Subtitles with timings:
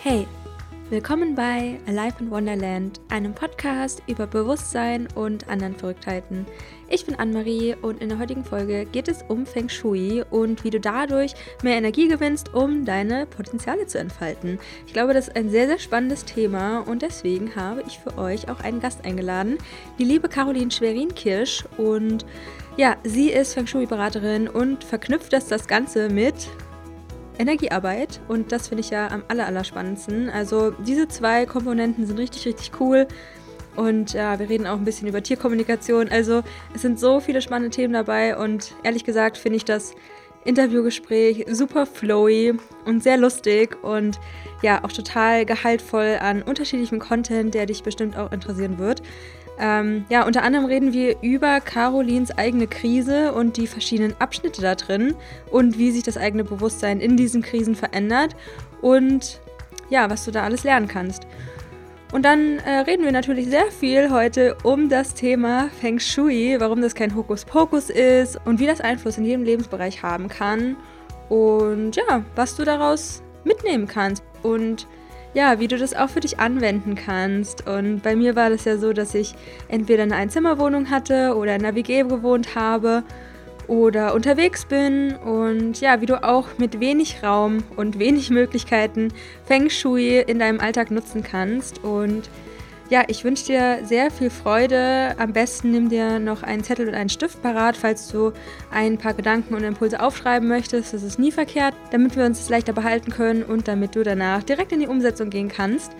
[0.00, 0.28] Hey,
[0.90, 6.46] willkommen bei Alive in Wonderland, einem Podcast über Bewusstsein und anderen Verrücktheiten.
[6.88, 10.70] Ich bin Anne-Marie und in der heutigen Folge geht es um Feng Shui und wie
[10.70, 11.34] du dadurch
[11.64, 14.60] mehr Energie gewinnst, um deine Potenziale zu entfalten.
[14.86, 18.48] Ich glaube, das ist ein sehr, sehr spannendes Thema und deswegen habe ich für euch
[18.48, 19.58] auch einen Gast eingeladen,
[19.98, 22.24] die liebe Caroline Schwerin-Kirsch und
[22.76, 26.48] ja, sie ist Feng Shui-Beraterin und verknüpft das, das Ganze mit
[27.38, 30.28] Energiearbeit und das finde ich ja am aller, aller spannendsten.
[30.28, 33.06] Also diese zwei Komponenten sind richtig, richtig cool.
[33.76, 36.08] Und ja, wir reden auch ein bisschen über Tierkommunikation.
[36.08, 36.42] Also
[36.74, 39.94] es sind so viele spannende Themen dabei und ehrlich gesagt finde ich das
[40.44, 42.54] Interviewgespräch super flowy
[42.86, 44.18] und sehr lustig und
[44.62, 49.02] ja, auch total gehaltvoll an unterschiedlichem Content, der dich bestimmt auch interessieren wird.
[49.60, 54.74] Ähm, ja, unter anderem reden wir über Carolins eigene Krise und die verschiedenen Abschnitte da
[54.74, 55.14] drin
[55.50, 58.36] und wie sich das eigene Bewusstsein in diesen Krisen verändert
[58.82, 59.40] und
[59.90, 61.26] ja, was du da alles lernen kannst.
[62.12, 66.80] Und dann äh, reden wir natürlich sehr viel heute um das Thema Feng Shui, warum
[66.80, 70.76] das kein Hokuspokus ist und wie das Einfluss in jedem Lebensbereich haben kann
[71.28, 74.22] und ja, was du daraus mitnehmen kannst.
[74.42, 74.86] Und
[75.34, 77.66] ja, wie du das auch für dich anwenden kannst.
[77.66, 79.34] Und bei mir war das ja so, dass ich
[79.68, 83.02] entweder eine Einzimmerwohnung hatte oder in einer WG gewohnt habe
[83.68, 89.12] oder unterwegs bin und ja, wie du auch mit wenig Raum und wenig Möglichkeiten
[89.44, 92.30] Feng Shui in deinem Alltag nutzen kannst und
[92.90, 95.14] ja, ich wünsche dir sehr viel Freude.
[95.18, 98.32] Am besten nimm dir noch einen Zettel und einen Stift parat, falls du
[98.70, 100.94] ein paar Gedanken und Impulse aufschreiben möchtest.
[100.94, 104.42] Das ist nie verkehrt, damit wir uns das leichter behalten können und damit du danach
[104.42, 105.92] direkt in die Umsetzung gehen kannst.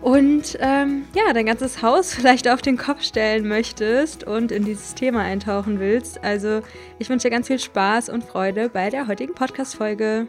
[0.00, 4.94] Und ähm, ja, dein ganzes Haus vielleicht auf den Kopf stellen möchtest und in dieses
[4.94, 6.24] Thema eintauchen willst.
[6.24, 6.62] Also
[6.98, 10.26] ich wünsche dir ganz viel Spaß und Freude bei der heutigen Podcast-Folge.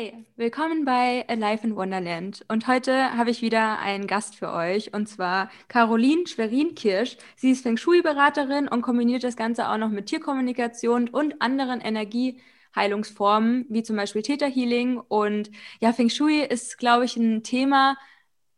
[0.00, 2.44] Hey, willkommen bei Alive in Wonderland.
[2.46, 7.16] Und heute habe ich wieder einen Gast für euch, und zwar Caroline Schwerin-Kirsch.
[7.34, 13.66] Sie ist Feng Shui-Beraterin und kombiniert das Ganze auch noch mit Tierkommunikation und anderen Energieheilungsformen,
[13.70, 14.98] wie zum Beispiel Theta Healing.
[14.98, 15.50] Und
[15.80, 17.96] ja, Feng Shui ist, glaube ich, ein Thema,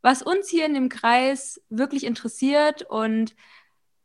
[0.03, 3.35] was uns hier in dem Kreis wirklich interessiert und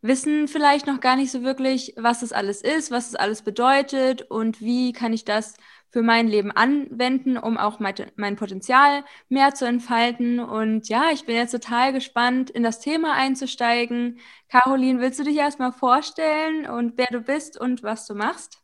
[0.01, 4.21] wissen vielleicht noch gar nicht so wirklich, was das alles ist, was es alles bedeutet
[4.21, 5.55] und wie kann ich das
[5.95, 10.41] für mein Leben anwenden, um auch mein, Potenzial mehr zu entfalten.
[10.41, 14.19] Und ja, ich bin jetzt total gespannt, in das Thema einzusteigen.
[14.49, 18.61] Caroline, willst du dich erstmal vorstellen und wer du bist und was du machst?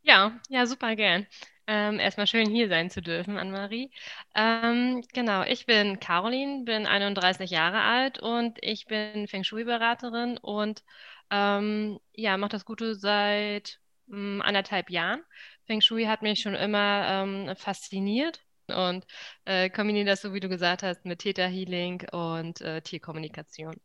[0.00, 1.26] Ja, ja, super gern.
[1.66, 3.90] Ähm, erstmal schön hier sein zu dürfen, Anne-Marie.
[4.34, 10.82] Ähm, genau, ich bin Caroline, bin 31 Jahre alt und ich bin Feng Shui-Beraterin und
[11.30, 15.22] ähm, ja, mache das Gute seit mh, mm, anderthalb Jahren.
[15.70, 19.06] Feng Shui hat mich schon immer ähm, fasziniert und
[19.44, 23.76] äh, kombiniere das, so wie du gesagt hast, mit Theta Healing und äh, Tierkommunikation.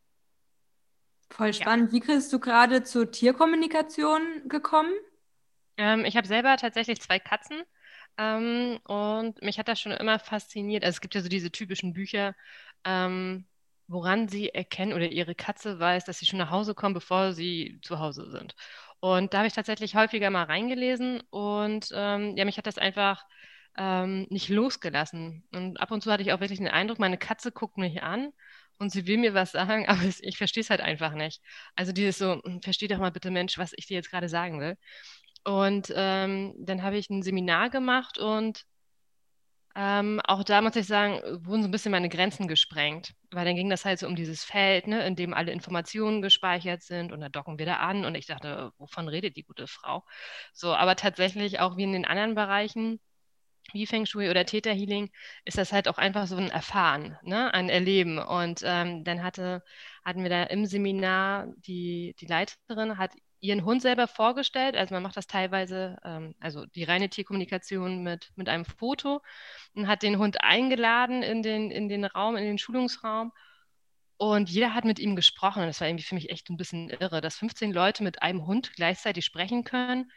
[1.30, 1.94] Voll spannend.
[1.94, 1.94] Ja.
[1.94, 4.96] Wie bist du gerade zur Tierkommunikation gekommen?
[5.78, 7.62] Ähm, ich habe selber tatsächlich zwei Katzen
[8.18, 10.84] ähm, und mich hat das schon immer fasziniert.
[10.84, 12.34] Also es gibt ja so diese typischen Bücher,
[12.84, 13.46] ähm,
[13.86, 17.80] woran sie erkennen oder ihre Katze weiß, dass sie schon nach Hause kommen, bevor sie
[17.84, 18.56] zu Hause sind.
[19.00, 23.24] Und da habe ich tatsächlich häufiger mal reingelesen und ähm, ja, mich hat das einfach
[23.78, 25.44] ähm, nicht losgelassen.
[25.54, 28.32] Und ab und zu hatte ich auch wirklich den Eindruck, meine Katze guckt mich an
[28.78, 31.42] und sie will mir was sagen, aber ich verstehe es halt einfach nicht.
[31.76, 34.60] Also dieses so, hm, versteh doch mal bitte Mensch, was ich dir jetzt gerade sagen
[34.60, 34.78] will.
[35.44, 38.66] Und ähm, dann habe ich ein Seminar gemacht und
[39.76, 43.56] ähm, auch da muss ich sagen, wurden so ein bisschen meine Grenzen gesprengt, weil dann
[43.56, 47.20] ging das halt so um dieses Feld, ne, in dem alle Informationen gespeichert sind und
[47.22, 50.04] da docken wir da an und ich dachte, wovon redet die gute Frau?
[50.54, 53.02] So, aber tatsächlich auch wie in den anderen Bereichen,
[53.74, 55.12] wie Feng Shui oder Theta Healing,
[55.46, 58.20] ist das halt auch einfach so ein Erfahren, ne, ein Erleben.
[58.20, 59.64] Und ähm, dann hatte,
[60.06, 63.12] hatten wir da im Seminar, die, die Leiterin hat
[63.46, 64.76] ihren Hund selber vorgestellt.
[64.76, 69.22] Also man macht das teilweise, ähm, also die reine Tierkommunikation mit, mit einem Foto
[69.74, 73.32] und hat den Hund eingeladen in den, in den Raum, in den Schulungsraum.
[74.18, 75.64] Und jeder hat mit ihm gesprochen.
[75.64, 78.74] das war irgendwie für mich echt ein bisschen irre, dass 15 Leute mit einem Hund
[78.76, 80.12] gleichzeitig sprechen können.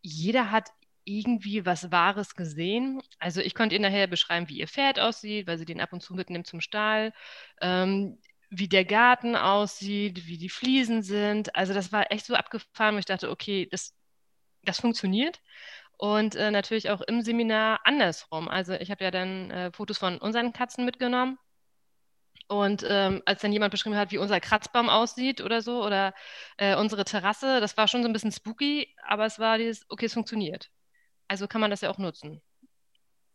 [0.00, 0.70] Jeder hat
[1.04, 3.02] irgendwie was Wahres gesehen.
[3.18, 6.02] Also ich konnte ihr nachher beschreiben, wie ihr Pferd aussieht, weil sie den ab und
[6.02, 7.12] zu mitnimmt zum Stall.
[7.60, 8.18] Ähm,
[8.58, 11.54] wie der Garten aussieht, wie die Fliesen sind.
[11.56, 13.94] Also das war echt so abgefahren, wo ich dachte, okay, das,
[14.64, 15.40] das funktioniert.
[15.98, 18.48] Und äh, natürlich auch im Seminar andersrum.
[18.48, 21.38] Also ich habe ja dann äh, Fotos von unseren Katzen mitgenommen
[22.48, 26.14] Und ähm, als dann jemand beschrieben hat, wie unser Kratzbaum aussieht oder so, oder
[26.58, 30.06] äh, unsere Terrasse, das war schon so ein bisschen spooky, aber es war dieses, okay,
[30.06, 30.70] es funktioniert.
[31.28, 32.42] Also kann man das ja auch nutzen.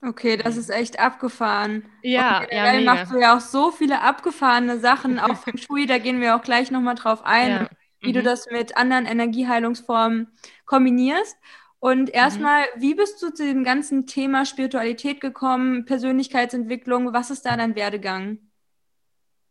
[0.02, 1.84] Okay, das ist echt abgefahren.
[2.02, 3.08] Ja, Und ja, generell mega.
[3.08, 6.42] machst du ja auch so viele abgefahrene Sachen, auch Feng Shui, da gehen wir auch
[6.42, 7.70] gleich nochmal drauf ein, Ja.
[8.04, 8.24] wie du Mhm.
[8.24, 10.28] das mit anderen Energieheilungsformen
[10.66, 11.38] kombinierst.
[11.80, 12.14] Und Mhm.
[12.14, 17.14] erstmal, wie bist du zu dem ganzen Thema Spiritualität gekommen, Persönlichkeitsentwicklung?
[17.14, 18.40] Was ist da dein Werdegang?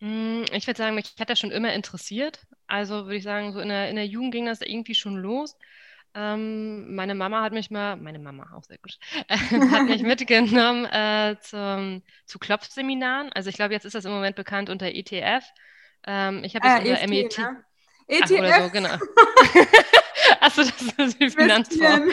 [0.00, 2.46] Mm, Ich würde sagen, mich hat das schon immer interessiert.
[2.66, 5.56] Also würde ich sagen, so in der, in der Jugend ging das irgendwie schon los.
[6.14, 8.99] Ähm, meine Mama hat mich mal, meine Mama auch sehr gut,
[9.72, 13.32] hat mich mitgenommen äh, zum, zu Klopfseminaren.
[13.32, 15.44] Also ich glaube, jetzt ist das im Moment bekannt unter ETF.
[16.06, 17.38] Ähm, ich habe das Äh, unter EFT, MET.
[17.38, 17.64] ne?
[18.19, 18.96] Ach, oder so, ETF, genau.
[20.40, 22.12] Achso, das ist die investieren.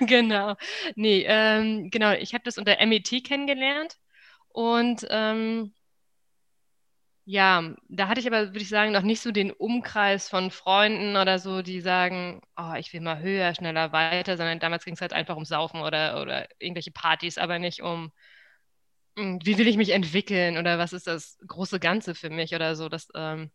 [0.00, 0.56] Genau.
[0.94, 3.96] Nee, ähm, genau, ich habe das unter MET kennengelernt.
[4.48, 5.74] Und ähm,
[7.28, 11.16] ja, da hatte ich aber, würde ich sagen, noch nicht so den Umkreis von Freunden
[11.16, 15.00] oder so, die sagen, oh, ich will mal höher, schneller, weiter, sondern damals ging es
[15.00, 18.12] halt einfach um Saufen oder, oder irgendwelche Partys, aber nicht um,
[19.16, 22.76] mm, wie will ich mich entwickeln oder was ist das große Ganze für mich oder
[22.76, 22.88] so.
[22.88, 23.50] Das, ähm,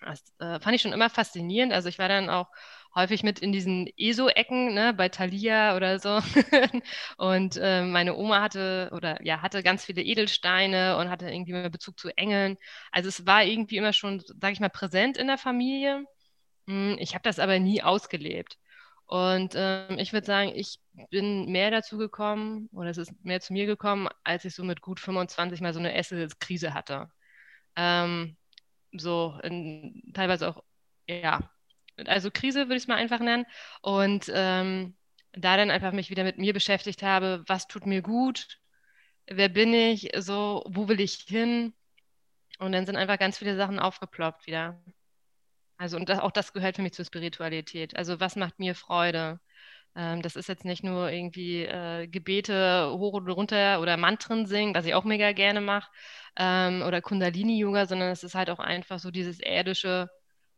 [0.00, 1.72] das äh, fand ich schon immer faszinierend.
[1.72, 2.48] Also ich war dann auch
[2.94, 6.20] häufig mit in diesen ESO-Ecken, ne, bei Thalia oder so.
[7.16, 11.70] Und äh, meine Oma hatte oder ja, hatte ganz viele Edelsteine und hatte irgendwie immer
[11.70, 12.56] Bezug zu Engeln.
[12.92, 16.04] Also es war irgendwie immer schon, sage ich mal, präsent in der Familie.
[16.68, 18.58] Hm, Ich habe das aber nie ausgelebt.
[19.06, 20.78] Und ähm, ich würde sagen, ich
[21.10, 24.80] bin mehr dazu gekommen, oder es ist mehr zu mir gekommen, als ich so mit
[24.80, 27.10] gut 25 mal so eine Essenskrise hatte.
[27.76, 28.36] Ähm,
[28.98, 30.64] so in, teilweise auch,
[31.08, 31.50] ja,
[32.06, 33.46] also Krise würde ich es mal einfach nennen.
[33.82, 34.96] Und ähm,
[35.32, 38.60] da dann einfach mich wieder mit mir beschäftigt habe, was tut mir gut,
[39.26, 41.74] wer bin ich, so, wo will ich hin?
[42.58, 44.82] Und dann sind einfach ganz viele Sachen aufgeploppt wieder.
[45.76, 47.96] Also, und das, auch das gehört für mich zur Spiritualität.
[47.96, 49.40] Also, was macht mir Freude?
[49.96, 54.74] Ähm, das ist jetzt nicht nur irgendwie äh, Gebete hoch und runter oder Mantren singen,
[54.74, 55.90] was ich auch mega gerne mache,
[56.36, 60.10] ähm, oder Kundalini-Yoga, sondern es ist halt auch einfach so dieses irdische,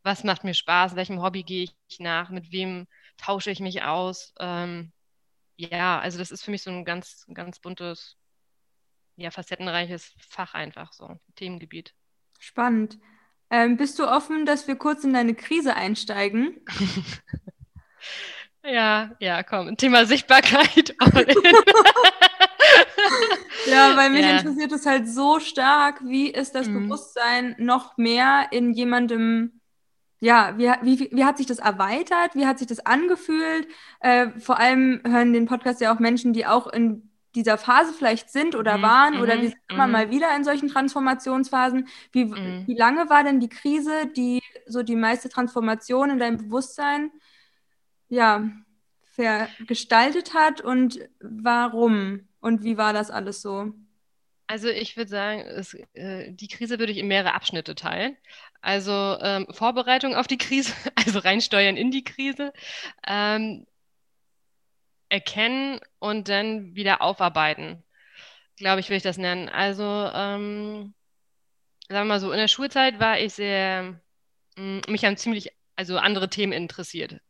[0.02, 2.86] was macht mir Spaß, welchem Hobby gehe ich nach, mit wem
[3.18, 4.32] tausche ich mich aus.
[4.40, 4.92] Ähm,
[5.56, 8.16] ja, also das ist für mich so ein ganz, ganz buntes,
[9.16, 11.94] ja, facettenreiches Fach einfach so, Themengebiet.
[12.38, 12.98] Spannend.
[13.50, 16.64] Ähm, bist du offen, dass wir kurz in deine Krise einsteigen?
[18.68, 20.94] Ja, ja, komm, Thema Sichtbarkeit.
[23.64, 24.28] Ja, weil mich Ja.
[24.28, 26.72] interessiert es halt so stark, wie ist das Mhm.
[26.72, 29.60] Bewusstsein noch mehr in jemandem,
[30.20, 33.68] ja, wie, wie, wie hat sich das erweitert, wie hat sich das angefühlt?
[34.00, 38.30] Äh, vor allem hören den Podcast ja auch Menschen, die auch in dieser Phase vielleicht
[38.30, 39.92] sind oder Mhm, waren oder mhm, wir sind immer mhm.
[39.92, 41.88] mal wieder in solchen Transformationsphasen.
[42.12, 42.64] Wie, Mhm.
[42.66, 47.10] wie lange war denn die Krise, die so die meiste Transformation in deinem Bewusstsein,
[48.08, 48.48] ja,
[49.04, 52.28] vergestaltet hat und warum?
[52.40, 53.72] Und wie war das alles so?
[54.48, 58.16] Also ich würde sagen, es, äh, die Krise würde ich in mehrere Abschnitte teilen.
[58.60, 62.52] Also ähm, Vorbereitung auf die Krise, also reinsteuern in die Krise,
[63.06, 63.66] ähm,
[65.08, 67.82] erkennen und dann wieder aufarbeiten,
[68.56, 69.48] glaube ich, will ich das nennen.
[69.48, 70.94] Also ähm,
[71.88, 74.00] sagen wir mal so, in der Schulzeit war ich sehr,
[74.56, 77.20] mh, mich haben ziemlich, also andere Themen interessiert.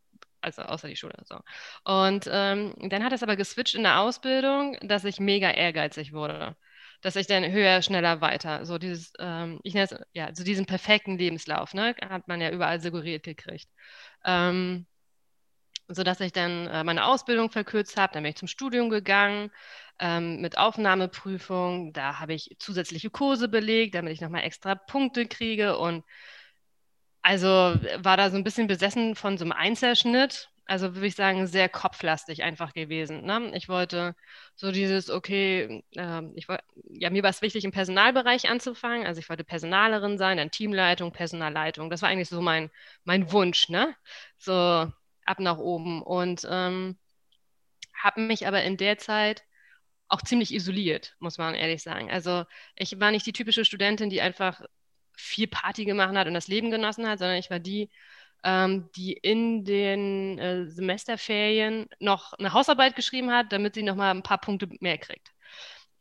[0.47, 1.17] Also außer die Schule.
[1.25, 1.41] So.
[1.85, 6.57] Und ähm, dann hat es aber geswitcht in der Ausbildung, dass ich mega ehrgeizig wurde.
[7.03, 8.65] Dass ich dann höher, schneller, weiter.
[8.65, 11.97] So dieses, ähm, ich nenne es, ja, so diesen perfekten Lebenslauf, ne?
[12.09, 13.69] Hat man ja überall suggeriert gekriegt.
[14.25, 14.87] Ähm,
[15.89, 18.13] sodass ich dann äh, meine Ausbildung verkürzt habe.
[18.15, 19.51] Dann bin ich zum Studium gegangen
[19.99, 21.93] ähm, mit Aufnahmeprüfung.
[21.93, 25.77] Da habe ich zusätzliche Kurse belegt, damit ich nochmal extra Punkte kriege.
[25.79, 26.05] Und
[27.27, 30.49] also war da so ein bisschen besessen von so einem Einzelschnitt.
[30.65, 33.25] Also würde ich sagen, sehr kopflastig einfach gewesen.
[33.25, 33.51] Ne?
[33.57, 34.15] Ich wollte
[34.55, 36.47] so dieses, okay, ähm, ich
[36.89, 39.05] ja, mir war es wichtig, im Personalbereich anzufangen.
[39.09, 41.91] Also ich wollte Personalerin sein, dann Teamleitung, Personalleitung.
[41.91, 42.71] Das war eigentlich so mein,
[43.03, 43.97] mein Wunsch, ne?
[44.39, 44.53] So
[45.25, 46.03] ab nach oben.
[46.03, 46.97] Und ähm,
[47.93, 49.43] habe mich aber in der Zeit
[50.07, 52.09] auch ziemlich isoliert, muss man ehrlich sagen.
[52.09, 52.45] Also
[52.77, 54.61] ich war nicht die typische Studentin, die einfach
[55.17, 57.91] viel Party gemacht hat und das Leben genossen hat, sondern ich war die,
[58.45, 64.11] ähm, die in den äh, Semesterferien noch eine Hausarbeit geschrieben hat, damit sie noch mal
[64.11, 65.33] ein paar Punkte mehr kriegt.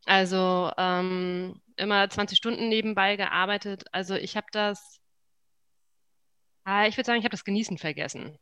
[0.05, 3.85] Also ähm, immer 20 Stunden nebenbei gearbeitet.
[3.91, 4.99] Also ich habe das,
[6.63, 8.37] ah, ich würde sagen, ich habe das Genießen vergessen.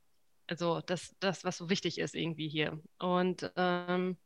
[0.48, 2.82] Also das, das, was so wichtig ist irgendwie hier.
[3.00, 4.18] Und, ähm,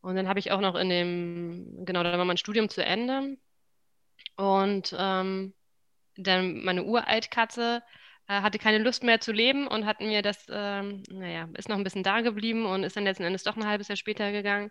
[0.00, 3.36] und dann habe ich auch noch in dem, genau, da war mein Studium zu Ende.
[4.40, 5.54] Und ähm,
[6.16, 7.82] dann meine Uraltkatze
[8.28, 11.76] äh, hatte keine Lust mehr zu leben und hat mir das, ähm, naja, ist noch
[11.76, 14.70] ein bisschen da geblieben und ist dann letzten Endes doch ein halbes Jahr später gegangen.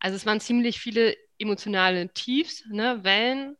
[0.00, 3.56] Also es waren ziemlich viele emotionale Tiefs, ne, Wellen.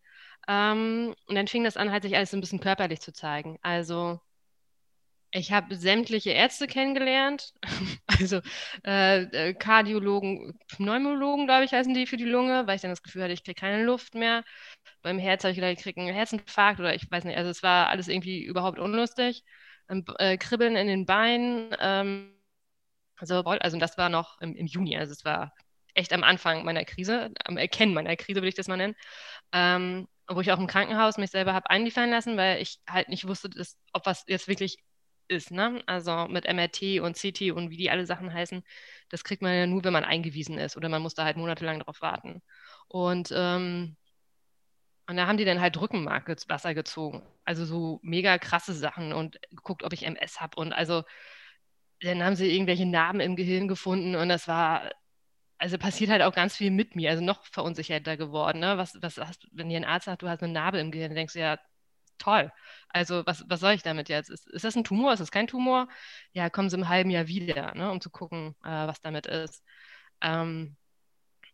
[0.49, 3.59] Ähm, und dann fing das an, halt sich alles so ein bisschen körperlich zu zeigen.
[3.63, 4.21] Also
[5.37, 7.53] ich habe sämtliche Ärzte kennengelernt,
[8.07, 8.41] also
[8.87, 13.03] äh, äh, Kardiologen, Pneumologen, glaube ich, heißen die für die Lunge, weil ich dann das
[13.03, 14.45] Gefühl hatte, ich kriege keine Luft mehr.
[15.03, 17.63] Beim Herz habe ich gedacht, ich kriege einen Herzinfarkt oder ich weiß nicht, also es
[17.63, 19.45] war alles irgendwie überhaupt unlustig.
[19.91, 22.33] Ähm, äh, Kribbeln in den Beinen, ähm,
[23.19, 25.55] also, also das war noch im, im, Juni, also es war
[25.95, 28.97] echt am Anfang meiner Krise, am Erkennen meiner Krise, würde ich das mal nennen.
[29.53, 33.29] Ähm, wo ich auch im Krankenhaus mich selber habe einliefern lassen, weil ich halt nicht
[33.29, 34.79] wusste, dass, ob was jetzt wirklich
[35.29, 35.83] ist, ne?
[35.87, 38.63] Also mit MRT und CT und wie die alle Sachen heißen,
[39.11, 41.81] das kriegt man ja nur, wenn man eingewiesen ist oder man muss da halt monatelang
[41.81, 42.43] drauf warten.
[42.89, 43.97] Und, ähm,
[45.09, 47.23] und da haben die dann halt Rückenmark ins Wasser gezogen.
[47.45, 50.61] Also so mega krasse Sachen und geguckt, ob ich MS habe.
[50.61, 51.05] Und also
[52.01, 54.91] dann haben sie irgendwelche Narben im Gehirn gefunden und das war,
[55.59, 58.61] also passiert halt auch ganz viel mit mir, also noch verunsicherter geworden.
[58.61, 58.79] Ne?
[58.79, 61.17] Was, was hast, wenn dir ein Arzt sagt, du hast eine Narbe im Gehirn, dann
[61.17, 61.59] denkst du ja,
[62.19, 62.53] toll.
[62.89, 64.31] Also was, was soll ich damit jetzt?
[64.31, 65.13] Ist, ist das ein Tumor?
[65.13, 65.89] Ist das kein Tumor?
[66.33, 69.63] Ja, kommen sie im halben Jahr wieder, ne, um zu gucken, äh, was damit ist.
[70.23, 70.77] Ähm,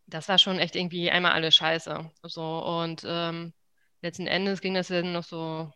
[0.07, 2.11] das war schon echt irgendwie einmal alles scheiße.
[2.23, 3.53] So, und ähm,
[4.01, 5.71] letzten Endes ging das dann noch so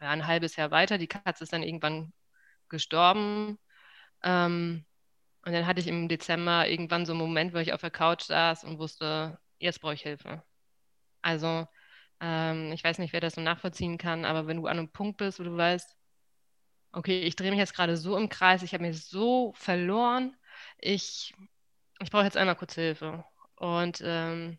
[0.00, 0.98] ja, ein halbes Jahr weiter.
[0.98, 2.12] Die Katze ist dann irgendwann
[2.68, 3.58] gestorben.
[4.22, 4.84] Ähm,
[5.44, 8.22] und dann hatte ich im Dezember irgendwann so einen Moment, wo ich auf der Couch
[8.24, 10.42] saß und wusste, jetzt brauche ich Hilfe.
[11.22, 11.66] Also
[12.20, 15.18] ähm, ich weiß nicht, wer das so nachvollziehen kann, aber wenn du an einem Punkt
[15.18, 15.96] bist, wo du weißt,
[16.92, 20.36] okay, ich drehe mich jetzt gerade so im Kreis, ich habe mich so verloren,
[20.80, 21.34] ich,
[22.00, 23.24] ich brauche jetzt einmal kurz Hilfe.
[23.56, 24.58] Und ähm,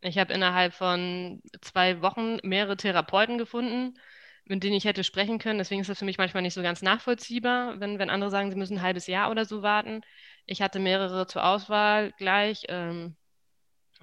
[0.00, 3.98] ich habe innerhalb von zwei Wochen mehrere Therapeuten gefunden,
[4.44, 5.58] mit denen ich hätte sprechen können.
[5.58, 8.56] Deswegen ist das für mich manchmal nicht so ganz nachvollziehbar, wenn, wenn andere sagen, sie
[8.56, 10.02] müssen ein halbes Jahr oder so warten.
[10.46, 12.64] Ich hatte mehrere zur Auswahl gleich.
[12.68, 13.16] Ähm,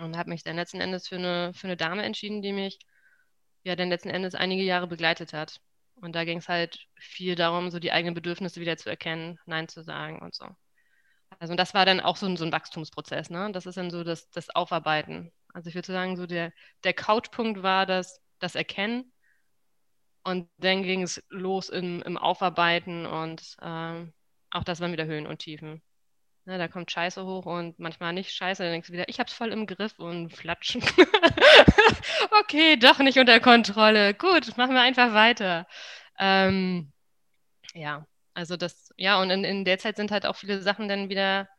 [0.02, 2.80] und habe mich dann letzten Endes für eine, für eine Dame entschieden, die mich
[3.64, 5.60] ja dann letzten Endes einige Jahre begleitet hat.
[5.96, 9.68] Und da ging es halt viel darum, so die eigenen Bedürfnisse wieder zu erkennen, Nein
[9.68, 10.46] zu sagen und so.
[11.40, 13.52] Also das war dann auch so ein, so ein Wachstumsprozess, ne?
[13.52, 15.32] Das ist dann so das, das Aufarbeiten.
[15.54, 16.52] Also ich würde sagen, so der,
[16.84, 19.12] der Couchpunkt war das, das Erkennen.
[20.24, 24.14] Und dann ging es los im, im Aufarbeiten und ähm,
[24.52, 25.82] auch das waren wieder Höhen und Tiefen.
[26.46, 29.34] Ne, da kommt Scheiße hoch und manchmal nicht Scheiße, dann denkst du wieder, ich hab's
[29.34, 30.82] voll im Griff und flatschen.
[32.42, 34.16] okay, doch nicht unter Kontrolle.
[34.16, 35.68] Gut, machen wir einfach weiter.
[36.18, 36.92] Ähm,
[37.76, 41.10] ja, also das, ja, und in, in der Zeit sind halt auch viele Sachen dann
[41.10, 41.50] wieder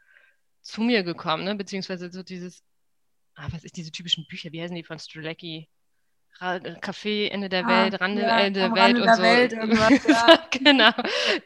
[0.62, 1.54] zu mir gekommen, ne?
[1.56, 2.64] Beziehungsweise so dieses,
[3.36, 5.68] ah, was ist diese typischen Bücher, wie heißen die von Strzelecki?
[6.40, 9.22] Café Ende der ah, Welt, Rande ja, Ende der Welt und der so.
[9.22, 9.52] Welt
[10.08, 10.48] ja.
[10.50, 10.90] genau,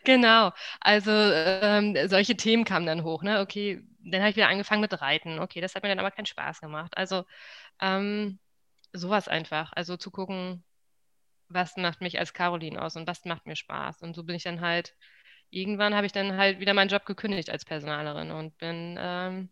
[0.05, 0.53] genau.
[0.81, 3.23] Also ähm, solche Themen kamen dann hoch.
[3.23, 3.41] Ne?
[3.41, 5.39] Okay, dann habe ich wieder angefangen mit Reiten.
[5.39, 6.97] Okay, das hat mir dann aber keinen Spaß gemacht.
[6.97, 7.25] Also
[7.81, 8.39] ähm,
[8.93, 9.73] sowas einfach.
[9.75, 10.65] Also zu gucken,
[11.49, 14.03] was macht mich als Caroline aus und was macht mir Spaß.
[14.03, 14.97] Und so bin ich dann halt,
[15.51, 19.51] irgendwann habe ich dann halt wieder meinen Job gekündigt als Personalerin und bin, ähm,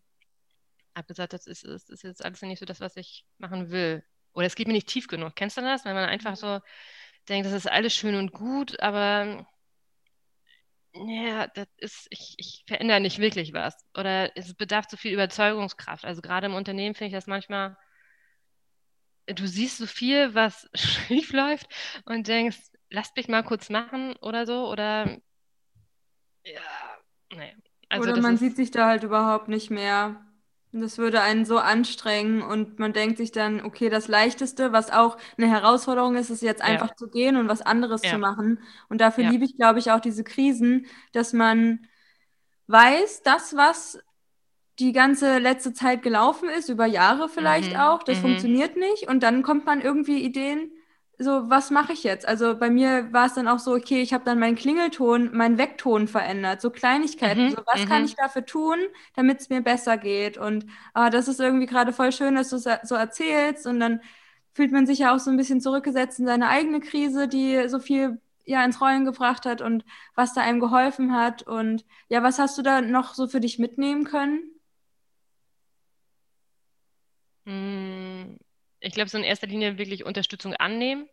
[0.95, 4.03] habe gesagt, das ist, das ist jetzt alles nicht so das, was ich machen will.
[4.35, 5.35] Oder es geht mir nicht tief genug.
[5.35, 5.85] Kennst du das?
[5.85, 6.35] Wenn man einfach mhm.
[6.35, 6.59] so
[7.27, 9.47] denkt, das ist alles schön und gut, aber
[10.93, 13.75] ja, das ist, ich, ich verändere nicht wirklich was.
[13.97, 16.05] Oder es bedarf zu viel Überzeugungskraft.
[16.05, 17.77] Also gerade im Unternehmen finde ich das manchmal,
[19.25, 21.67] du siehst so viel, was schief läuft
[22.05, 24.69] und denkst, lass mich mal kurz machen oder so.
[24.69, 25.17] Oder
[26.43, 26.61] ja,
[27.33, 27.55] nee.
[27.89, 30.24] Also oder man sieht sich da halt überhaupt nicht mehr.
[30.81, 35.17] Das würde einen so anstrengen und man denkt sich dann, okay, das Leichteste, was auch
[35.37, 36.95] eine Herausforderung ist, ist jetzt einfach ja.
[36.95, 38.11] zu gehen und was anderes ja.
[38.11, 38.59] zu machen.
[38.89, 39.29] Und dafür ja.
[39.29, 41.87] liebe ich, glaube ich, auch diese Krisen, dass man
[42.67, 43.99] weiß, das, was
[44.79, 47.79] die ganze letzte Zeit gelaufen ist, über Jahre vielleicht mhm.
[47.79, 48.23] auch, das mhm.
[48.23, 49.07] funktioniert nicht.
[49.07, 50.71] Und dann kommt man irgendwie Ideen,
[51.17, 52.27] so, was mache ich jetzt?
[52.27, 55.57] Also bei mir war es dann auch so, okay, ich habe dann meinen Klingelton, meinen
[55.57, 57.47] Weckton verändert, so Kleinigkeiten.
[57.47, 58.05] Mhm, so, was kann mhm.
[58.05, 58.77] ich dafür tun,
[59.15, 60.37] damit es mir besser geht?
[60.37, 63.65] Und ah, das ist irgendwie gerade voll schön, dass du es so erzählst.
[63.67, 64.01] Und dann
[64.53, 67.79] fühlt man sich ja auch so ein bisschen zurückgesetzt in seine eigene Krise, die so
[67.79, 71.43] viel ja ins Rollen gebracht hat und was da einem geholfen hat.
[71.43, 74.39] Und ja, was hast du da noch so für dich mitnehmen können?
[77.45, 78.44] Mm
[78.85, 81.09] ich glaube, so in erster Linie wirklich Unterstützung annehmen,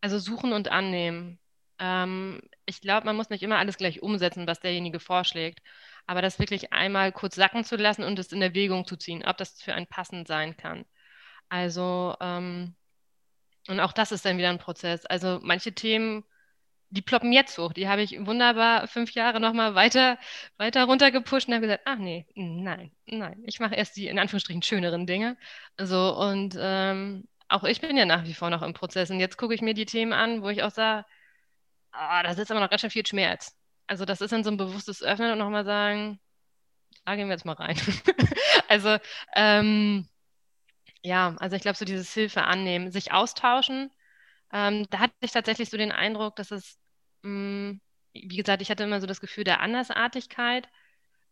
[0.00, 1.40] also suchen und annehmen.
[1.78, 5.60] Ähm, ich glaube, man muss nicht immer alles gleich umsetzen, was derjenige vorschlägt,
[6.06, 9.36] aber das wirklich einmal kurz sacken zu lassen und es in Erwägung zu ziehen, ob
[9.38, 10.84] das für einen passend sein kann.
[11.50, 12.76] Also ähm,
[13.68, 15.06] Und auch das ist dann wieder ein Prozess.
[15.06, 16.24] Also manche Themen,
[16.94, 17.72] die ploppen jetzt hoch.
[17.72, 20.18] Die habe ich wunderbar fünf Jahre nochmal weiter,
[20.56, 24.62] weiter runtergepusht und habe gesagt, ach nee, nein, nein, ich mache erst die in Anführungsstrichen
[24.62, 25.36] schöneren Dinge.
[25.78, 29.10] So, und ähm, auch ich bin ja nach wie vor noch im Prozess.
[29.10, 31.04] Und jetzt gucke ich mir die Themen an, wo ich auch sage,
[31.92, 33.56] ah, da sitzt aber noch ganz schön viel Schmerz.
[33.86, 36.20] Also das ist dann so ein bewusstes Öffnen und nochmal sagen,
[37.04, 37.76] da gehen wir jetzt mal rein.
[38.68, 38.96] also
[39.36, 40.08] ähm,
[41.02, 43.90] ja, also ich glaube, so dieses Hilfe annehmen, sich austauschen.
[44.52, 46.78] Ähm, da hatte ich tatsächlich so den Eindruck, dass es,
[47.24, 47.80] mh, mm,
[48.14, 50.68] wie gesagt, ich hatte immer so das Gefühl der Andersartigkeit.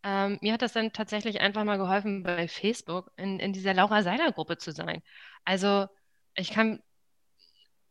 [0.04, 4.02] Ähm, mir hat das dann tatsächlich einfach mal geholfen, bei Facebook in, in dieser Laura
[4.02, 5.02] Seiler-Gruppe zu sein.
[5.44, 5.86] Also
[6.34, 6.82] ich kann,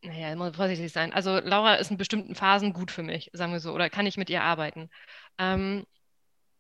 [0.02, 1.14] naja, muss vorsichtig sein.
[1.14, 4.18] Also Laura ist in bestimmten Phasen gut für mich, sagen wir so, oder kann ich
[4.18, 4.90] mit ihr arbeiten.
[5.38, 5.86] Ähm,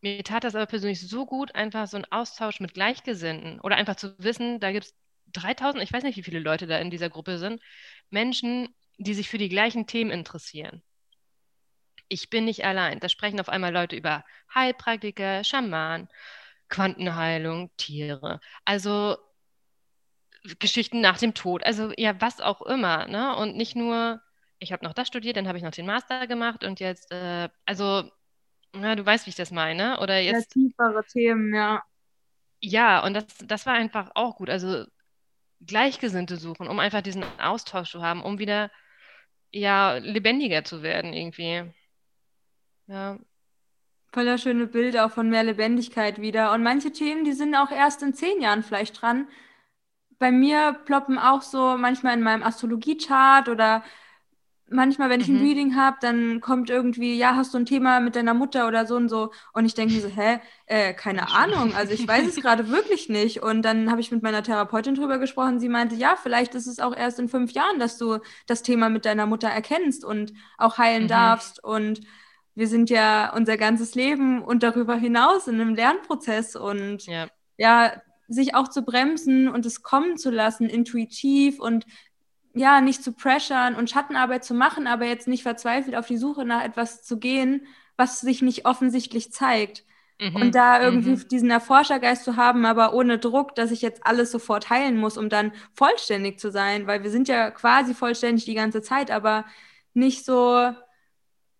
[0.01, 3.95] mir tat das aber persönlich so gut, einfach so ein Austausch mit Gleichgesinnten oder einfach
[3.95, 4.95] zu wissen, da gibt es
[5.33, 7.61] 3000, ich weiß nicht, wie viele Leute da in dieser Gruppe sind,
[8.09, 10.83] Menschen, die sich für die gleichen Themen interessieren.
[12.11, 12.99] Ich bin nicht allein.
[12.99, 16.09] Da sprechen auf einmal Leute über Heilpraktiker, Schaman,
[16.67, 18.41] Quantenheilung, Tiere.
[18.65, 19.15] Also
[20.59, 21.63] Geschichten nach dem Tod.
[21.63, 23.07] Also ja, was auch immer.
[23.07, 23.33] Ne?
[23.37, 24.21] Und nicht nur,
[24.59, 27.47] ich habe noch das studiert, dann habe ich noch den Master gemacht und jetzt, äh,
[27.65, 28.11] also,
[28.75, 30.01] ja, du weißt, wie ich das meine.
[30.01, 30.53] Oder jetzt.
[30.53, 31.81] Ja, tiefere Themen, ja.
[32.59, 34.49] Ja, und das, das war einfach auch gut.
[34.49, 34.85] Also
[35.65, 38.69] Gleichgesinnte suchen, um einfach diesen Austausch zu haben, um wieder
[39.53, 41.73] ja lebendiger zu werden irgendwie.
[42.91, 43.17] Ja.
[44.11, 46.51] Voller schöne Bilder auch von mehr Lebendigkeit wieder.
[46.51, 49.27] Und manche Themen, die sind auch erst in zehn Jahren vielleicht dran.
[50.19, 53.83] Bei mir ploppen auch so manchmal in meinem Astrologie-Chart oder
[54.69, 55.45] manchmal, wenn ich ein mhm.
[55.45, 58.97] Reading habe, dann kommt irgendwie, ja, hast du ein Thema mit deiner Mutter oder so
[58.97, 59.31] und so.
[59.53, 61.73] Und ich denke mir so, hä, äh, keine Ahnung.
[61.73, 63.41] Also ich weiß es gerade wirklich nicht.
[63.41, 65.61] Und dann habe ich mit meiner Therapeutin drüber gesprochen.
[65.61, 68.89] Sie meinte, ja, vielleicht ist es auch erst in fünf Jahren, dass du das Thema
[68.89, 71.09] mit deiner Mutter erkennst und auch heilen mhm.
[71.09, 71.63] darfst.
[71.63, 72.01] Und
[72.55, 77.93] wir sind ja unser ganzes Leben und darüber hinaus in einem Lernprozess und ja, ja
[78.27, 81.85] sich auch zu bremsen und es kommen zu lassen, intuitiv und
[82.53, 86.45] ja, nicht zu pressern und Schattenarbeit zu machen, aber jetzt nicht verzweifelt auf die Suche
[86.45, 89.85] nach etwas zu gehen, was sich nicht offensichtlich zeigt.
[90.19, 90.35] Mhm.
[90.35, 91.27] Und da irgendwie mhm.
[91.29, 95.29] diesen Erforschergeist zu haben, aber ohne Druck, dass ich jetzt alles sofort heilen muss, um
[95.29, 99.45] dann vollständig zu sein, weil wir sind ja quasi vollständig die ganze Zeit, aber
[99.93, 100.73] nicht so,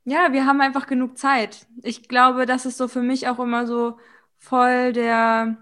[0.06, 1.68] ja, wir haben einfach genug Zeit.
[1.84, 3.98] Ich glaube, das ist so für mich auch immer so
[4.40, 5.58] voll der,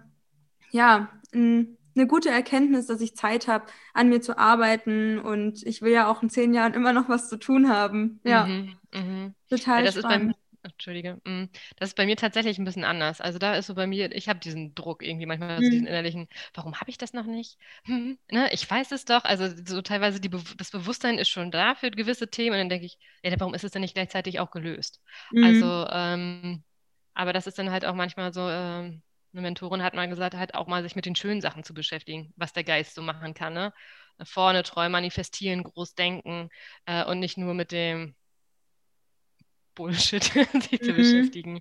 [0.72, 5.82] ja, ein eine gute Erkenntnis, dass ich Zeit habe, an mir zu arbeiten und ich
[5.82, 8.20] will ja auch in zehn Jahren immer noch was zu tun haben.
[8.24, 9.34] Ja, mhm, mh.
[9.50, 10.36] total ja, spannend.
[10.80, 13.20] Entschuldige, mm, das ist bei mir tatsächlich ein bisschen anders.
[13.20, 16.30] Also da ist so bei mir, ich habe diesen Druck irgendwie manchmal, also diesen innerlichen,
[16.54, 17.58] warum habe ich das noch nicht?
[17.84, 18.50] Hm, ne?
[18.54, 19.26] Ich weiß es doch.
[19.26, 22.86] Also so teilweise die das Bewusstsein ist schon da für gewisse Themen und dann denke
[22.86, 25.02] ich, ja, warum ist es denn nicht gleichzeitig auch gelöst?
[25.32, 25.44] Mhm.
[25.44, 26.64] Also, ähm,
[27.14, 29.02] aber das ist dann halt auch manchmal so, ähm,
[29.34, 32.34] eine Mentorin hat mal gesagt, halt auch mal sich mit den schönen Sachen zu beschäftigen,
[32.38, 33.54] was der Geist so machen kann.
[33.54, 33.74] Ne?
[34.24, 36.50] Vorne träumen, manifestieren, groß denken
[36.86, 38.16] äh, und nicht nur mit dem
[39.80, 40.24] Bullshit
[40.70, 40.96] sich zu mhm.
[40.98, 41.60] beschäftigen.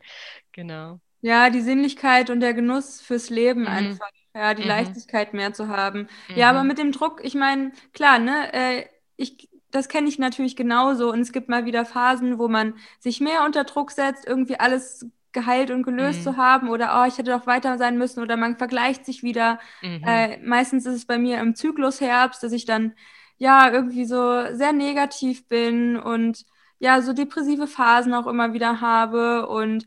[0.53, 1.01] Genau.
[1.21, 3.69] Ja, die Sinnlichkeit und der Genuss fürs Leben mhm.
[3.69, 4.11] einfach.
[4.35, 4.69] Ja, die mhm.
[4.69, 6.09] Leichtigkeit mehr zu haben.
[6.35, 6.69] Ja, aber mhm.
[6.69, 8.85] mit dem Druck, ich meine, klar, ne, äh,
[9.17, 11.11] ich, das kenne ich natürlich genauso.
[11.11, 15.07] Und es gibt mal wieder Phasen, wo man sich mehr unter Druck setzt, irgendwie alles
[15.33, 16.23] geheilt und gelöst mhm.
[16.25, 19.59] zu haben oder oh, ich hätte doch weiter sein müssen oder man vergleicht sich wieder.
[19.83, 20.03] Mhm.
[20.05, 22.95] Äh, meistens ist es bei mir im Zyklusherbst, dass ich dann
[23.37, 26.45] ja irgendwie so sehr negativ bin und
[26.79, 29.87] ja so depressive Phasen auch immer wieder habe und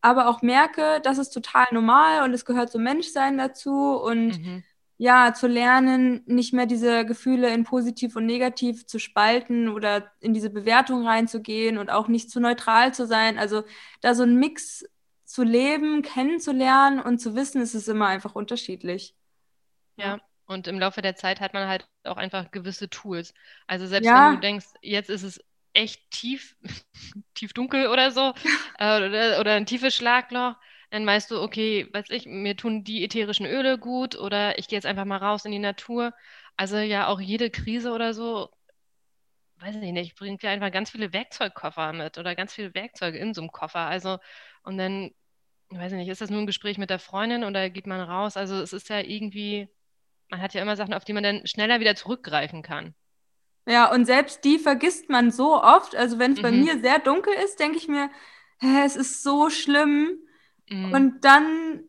[0.00, 4.64] aber auch merke, das ist total normal und es gehört zum Menschsein dazu und mhm.
[4.98, 10.34] ja, zu lernen, nicht mehr diese Gefühle in positiv und negativ zu spalten oder in
[10.34, 13.38] diese Bewertung reinzugehen und auch nicht zu neutral zu sein.
[13.38, 13.62] Also
[14.00, 14.84] da so ein Mix
[15.24, 19.14] zu leben, kennenzulernen und zu wissen, es ist immer einfach unterschiedlich.
[19.96, 20.20] Ja.
[20.46, 23.32] Und im Laufe der Zeit hat man halt auch einfach gewisse Tools.
[23.68, 24.26] Also selbst ja.
[24.26, 25.40] wenn du denkst, jetzt ist es
[25.74, 26.56] echt tief,
[27.34, 28.32] tief dunkel oder so,
[28.78, 30.56] äh, oder, oder ein tiefes Schlagloch,
[30.90, 34.76] dann weißt du, okay, weiß ich, mir tun die ätherischen Öle gut oder ich gehe
[34.76, 36.12] jetzt einfach mal raus in die Natur.
[36.56, 38.50] Also ja, auch jede Krise oder so,
[39.56, 43.32] weiß ich nicht, bringt ja einfach ganz viele Werkzeugkoffer mit oder ganz viele Werkzeuge in
[43.34, 43.80] so einem Koffer.
[43.80, 44.18] Also,
[44.64, 45.10] und dann,
[45.70, 48.36] weiß ich nicht, ist das nur ein Gespräch mit der Freundin oder geht man raus?
[48.36, 49.68] Also es ist ja irgendwie,
[50.30, 52.94] man hat ja immer Sachen, auf die man dann schneller wieder zurückgreifen kann.
[53.66, 55.94] Ja, und selbst die vergisst man so oft.
[55.94, 56.42] Also wenn es mhm.
[56.42, 58.10] bei mir sehr dunkel ist, denke ich mir,
[58.60, 60.18] hä, es ist so schlimm.
[60.68, 60.92] Mhm.
[60.92, 61.84] Und dann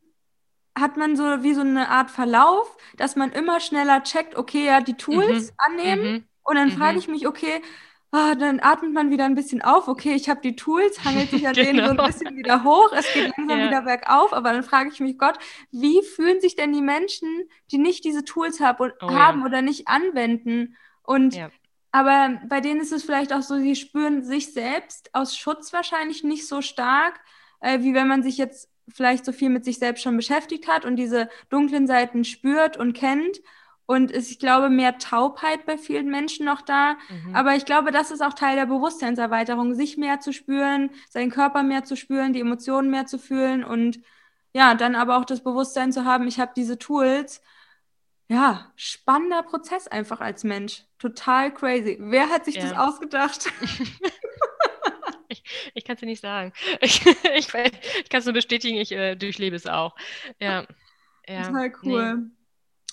[0.78, 4.82] hat man so wie so eine Art Verlauf, dass man immer schneller checkt, okay, ja,
[4.82, 5.56] die Tools mhm.
[5.58, 7.00] annehmen, Und dann frage Mhm.
[7.00, 7.62] ich mich, okay,
[8.12, 9.88] ah, dann atmet man wieder ein bisschen auf.
[9.88, 12.06] Okay, ich habe die Tools, hangelt sich an denen so ein Genau.
[12.06, 12.92] bisschen wieder hoch.
[12.94, 13.66] Es geht langsam Ja.
[13.66, 14.34] wieder bergauf.
[14.34, 15.38] Aber dann frage ich mich, Gott,
[15.72, 17.30] wie fühlen sich denn die Menschen,
[17.72, 19.28] die nicht diese Tools hab und, Oh ja.
[19.28, 20.76] haben oder nicht anwenden?
[21.04, 21.50] Und Ja.
[21.94, 26.24] Aber bei denen ist es vielleicht auch so, sie spüren sich selbst aus Schutz wahrscheinlich
[26.24, 27.20] nicht so stark,
[27.62, 30.86] äh, wie wenn man sich jetzt vielleicht so viel mit sich selbst schon beschäftigt hat
[30.86, 33.40] und diese dunklen Seiten spürt und kennt.
[33.86, 36.94] Und ist, ich glaube, mehr Taubheit bei vielen Menschen noch da.
[37.10, 37.36] Mhm.
[37.36, 41.64] Aber ich glaube, das ist auch Teil der Bewusstseinserweiterung, sich mehr zu spüren, seinen Körper
[41.64, 44.00] mehr zu spüren, die Emotionen mehr zu fühlen und
[44.54, 47.42] ja, dann aber auch das Bewusstsein zu haben, ich habe diese Tools.
[48.34, 50.84] Ja, spannender Prozess einfach als Mensch.
[50.98, 51.98] Total crazy.
[52.00, 52.74] Wer hat sich das Ja.
[52.74, 53.52] ausgedacht?
[55.30, 55.44] Ich,
[55.74, 56.54] ich kann es dir nicht sagen.
[56.82, 59.96] Ich, ich, ich kann es nur bestätigen, ich äh, durchlebe es auch.
[60.40, 60.66] Ja.
[61.28, 61.54] ja.
[61.54, 62.32] Total Nee, cool.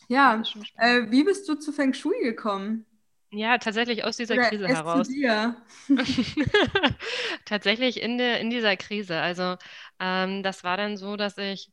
[0.09, 1.01] Ja, das schon spannend.
[1.07, 2.87] äh, wie bist du zu Feng Shui gekommen?
[3.31, 5.09] ja, tatsächlich aus dieser Oder Krise heraus.
[5.09, 5.57] zu dir?
[7.45, 9.21] Tatsächlich in der, in dieser Krise.
[9.21, 9.57] Also
[10.01, 11.73] ähm, das war dann so, dass ich,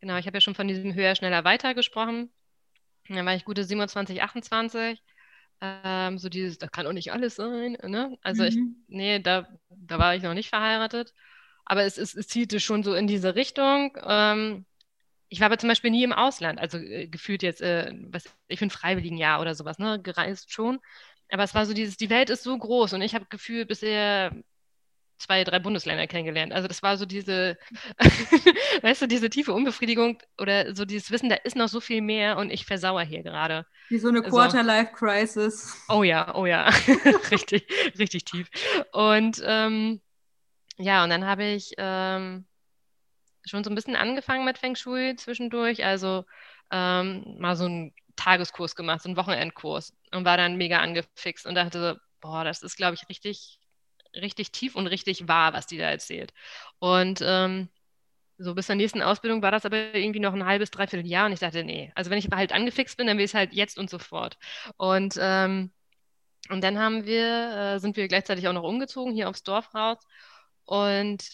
[0.00, 2.32] genau, ich habe ja schon von diesem höher, schneller, weiter gesprochen.
[3.08, 5.02] Dann war ich gute 27, 28.
[5.60, 7.76] Ähm, so dieses, das kann doch nicht alles sein.
[7.84, 8.16] Ne?
[8.22, 8.74] Also ich, Mhm.
[8.88, 11.12] nee, da, da war ich noch nicht verheiratet.
[11.66, 13.96] Aber es, es, es zielte schon so in diese Richtung.
[14.04, 14.66] Ähm,
[15.28, 18.62] ich war aber zum Beispiel nie im Ausland, also äh, gefühlt jetzt, äh, was, ich
[18.62, 20.80] ein Freiwilligenjahr oder sowas, ne, gereist schon.
[21.30, 24.32] Aber es war so dieses, die Welt ist so groß und ich habe gefühlt bisher
[25.24, 26.52] zwei, drei Bundesländer kennengelernt.
[26.52, 27.56] Also das war so diese,
[28.82, 32.36] weißt du, diese tiefe Unbefriedigung oder so dieses Wissen, da ist noch so viel mehr
[32.36, 33.66] und ich versauere hier gerade.
[33.88, 35.76] Wie so eine Quarter-Life-Crisis.
[35.88, 36.68] Oh ja, oh ja,
[37.30, 37.66] richtig,
[37.98, 38.48] richtig tief.
[38.92, 40.00] Und ähm,
[40.76, 42.44] ja, und dann habe ich ähm,
[43.46, 46.24] schon so ein bisschen angefangen mit Feng Shui zwischendurch, also
[46.70, 51.54] ähm, mal so einen Tageskurs gemacht, so einen Wochenendkurs und war dann mega angefixt und
[51.54, 53.58] dachte, so, boah, das ist, glaube ich, richtig,
[54.20, 56.32] richtig tief und richtig wahr, was die da erzählt.
[56.78, 57.68] Und ähm,
[58.38, 61.32] so bis zur nächsten Ausbildung war das aber irgendwie noch ein halbes, dreiviertel Jahr und
[61.32, 63.78] ich dachte, nee, also wenn ich halt angefixt bin, dann will ich es halt jetzt
[63.78, 64.38] und sofort.
[64.76, 65.72] Und, ähm,
[66.50, 69.98] und dann haben wir, äh, sind wir gleichzeitig auch noch umgezogen hier aufs Dorf raus
[70.64, 71.24] und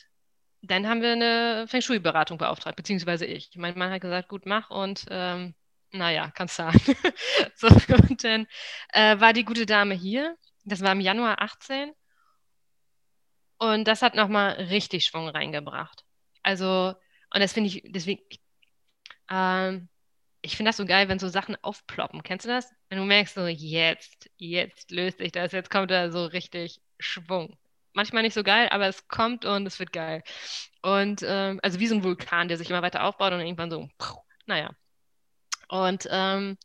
[0.63, 3.51] dann haben wir eine Feng Shui-Beratung beauftragt, beziehungsweise ich.
[3.57, 5.55] Mein Mann hat gesagt, gut, mach und ähm,
[5.93, 6.79] naja, kannst sagen.
[7.57, 8.47] So, und dann
[8.93, 10.37] äh, war die gute Dame hier.
[10.65, 11.93] Das war im Januar 18.
[13.61, 16.05] Und das hat nochmal richtig Schwung reingebracht.
[16.43, 16.95] Also,
[17.33, 18.23] und das finde ich, deswegen,
[19.31, 19.89] ähm,
[20.41, 22.23] ich finde das so geil, wenn so Sachen aufploppen.
[22.23, 22.73] Kennst du das?
[22.89, 27.59] Wenn du merkst, so jetzt, jetzt löst sich das, jetzt kommt da so richtig Schwung.
[27.93, 30.23] Manchmal nicht so geil, aber es kommt und es wird geil.
[30.81, 33.91] Und ähm, also wie so ein Vulkan, der sich immer weiter aufbaut und irgendwann so,
[33.99, 34.71] puh, naja.
[35.69, 36.57] Und ähm,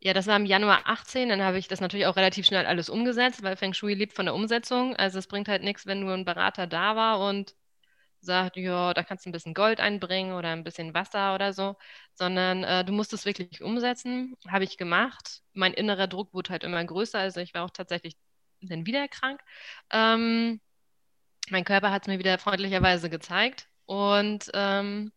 [0.00, 2.88] ja, das war im Januar 18, dann habe ich das natürlich auch relativ schnell alles
[2.88, 4.96] umgesetzt, weil Feng Shui lebt von der Umsetzung.
[4.96, 7.54] Also es bringt halt nichts, wenn nur ein Berater da war und
[8.20, 11.76] sagt, ja, da kannst du ein bisschen Gold einbringen oder ein bisschen Wasser oder so,
[12.14, 14.36] sondern äh, du musst es wirklich umsetzen.
[14.48, 15.42] Habe ich gemacht.
[15.54, 18.16] Mein innerer Druck wurde halt immer größer, also ich war auch tatsächlich
[18.62, 19.40] dann wieder krank.
[19.90, 20.60] Ähm,
[21.50, 25.12] mein Körper hat es mir wieder freundlicherweise gezeigt und, ähm,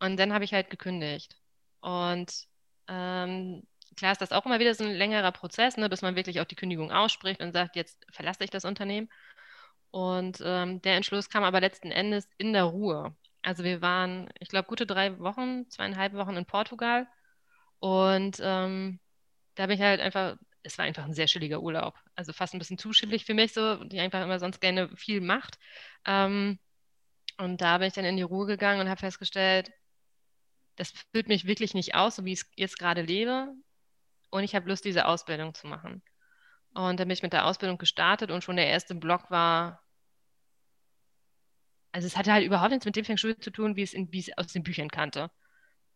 [0.00, 1.36] und dann habe ich halt gekündigt.
[1.80, 2.46] Und
[2.88, 3.62] ähm,
[3.96, 6.44] klar ist das auch immer wieder so ein längerer Prozess, ne, bis man wirklich auch
[6.44, 9.08] die Kündigung ausspricht und sagt, jetzt verlasse ich das Unternehmen.
[9.90, 13.14] Und ähm, der Entschluss kam aber letzten Endes in der Ruhe.
[13.42, 17.06] Also wir waren, ich glaube, gute drei Wochen, zweieinhalb Wochen in Portugal.
[17.80, 19.00] Und ähm,
[19.54, 21.94] da bin ich halt einfach, es war einfach ein sehr chilliger Urlaub.
[22.14, 25.20] Also fast ein bisschen zu chillig für mich, so, die einfach immer sonst gerne viel
[25.20, 25.58] macht.
[26.06, 26.58] Ähm,
[27.38, 29.72] und da bin ich dann in die Ruhe gegangen und habe festgestellt,
[30.76, 33.48] das füllt mich wirklich nicht aus, so wie ich es jetzt gerade lebe.
[34.30, 36.02] Und ich habe Lust, diese Ausbildung zu machen.
[36.74, 39.82] Und dann bin ich mit der Ausbildung gestartet und schon der erste Block war,
[41.92, 44.12] also es hatte halt überhaupt nichts mit dem Feng Shui zu tun, wie es, in,
[44.12, 45.30] wie es aus den Büchern kannte.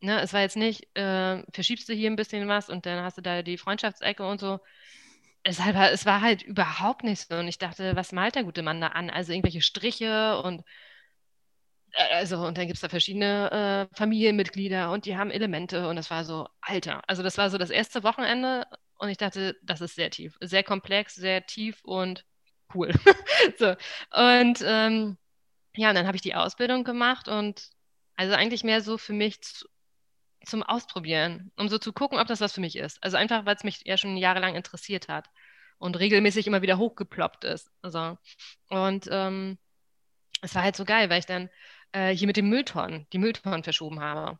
[0.01, 3.19] Ne, es war jetzt nicht, äh, verschiebst du hier ein bisschen was und dann hast
[3.19, 4.61] du da die Freundschaftsecke und so.
[5.45, 7.37] Es, halt, war- es war halt überhaupt nicht so.
[7.37, 9.11] Und ich dachte, was malt der gute Mann da an?
[9.11, 10.65] Also irgendwelche Striche und
[12.11, 16.11] also, und dann gibt es da verschiedene äh, Familienmitglieder und die haben Elemente und das
[16.11, 17.03] war so, Alter.
[17.09, 18.67] Also das war so das erste Wochenende
[18.99, 22.25] und ich dachte, das ist sehr tief, sehr komplex, sehr tief und
[22.75, 22.91] cool.
[23.59, 23.75] So.
[24.11, 25.19] Und ähm,
[25.77, 27.71] ja, und dann habe ich die Ausbildung gemacht und
[28.17, 29.67] also eigentlich mehr so für mich zu,
[30.47, 33.03] zum Ausprobieren, um so zu gucken, ob das was für mich ist.
[33.03, 35.29] Also einfach, weil es mich ja schon jahrelang interessiert hat
[35.79, 37.71] und regelmäßig immer wieder hochgeploppt ist.
[37.83, 38.19] Also,
[38.69, 39.59] und ähm,
[40.43, 41.51] es war halt so geil, weil ich dann
[41.95, 44.39] äh, hier mit dem Mülltonnen, die Mülltonnen verschoben habe.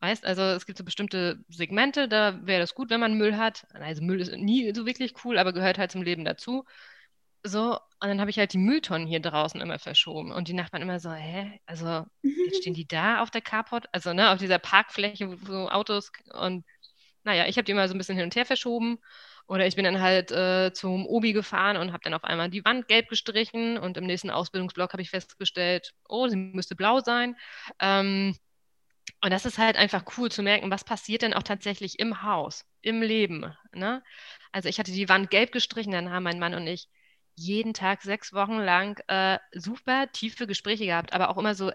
[0.00, 3.66] Weißt, also es gibt so bestimmte Segmente, da wäre das gut, wenn man Müll hat.
[3.72, 6.64] Also Müll ist nie so wirklich cool, aber gehört halt zum Leben dazu.
[7.44, 10.32] So, und dann habe ich halt die Mülltonnen hier draußen immer verschoben.
[10.32, 11.60] Und die Nachbarn immer so, hä?
[11.66, 15.68] Also, jetzt stehen die da auf der Carport, also ne, auf dieser Parkfläche, wo so
[15.70, 16.64] Autos und
[17.24, 18.98] naja, ich habe die immer so ein bisschen hin und her verschoben.
[19.50, 22.64] Oder ich bin dann halt äh, zum Obi gefahren und habe dann auf einmal die
[22.64, 27.36] Wand gelb gestrichen und im nächsten Ausbildungsblock habe ich festgestellt, oh, sie müsste blau sein.
[27.80, 28.36] Ähm,
[29.20, 32.64] und das ist halt einfach cool zu merken, was passiert denn auch tatsächlich im Haus,
[32.80, 33.52] im Leben.
[33.74, 34.04] Ne?
[34.52, 36.88] Also ich hatte die Wand gelb gestrichen, dann haben mein Mann und ich
[37.34, 41.74] jeden Tag sechs Wochen lang äh, super tiefe Gespräche gehabt, aber auch immer so, äh,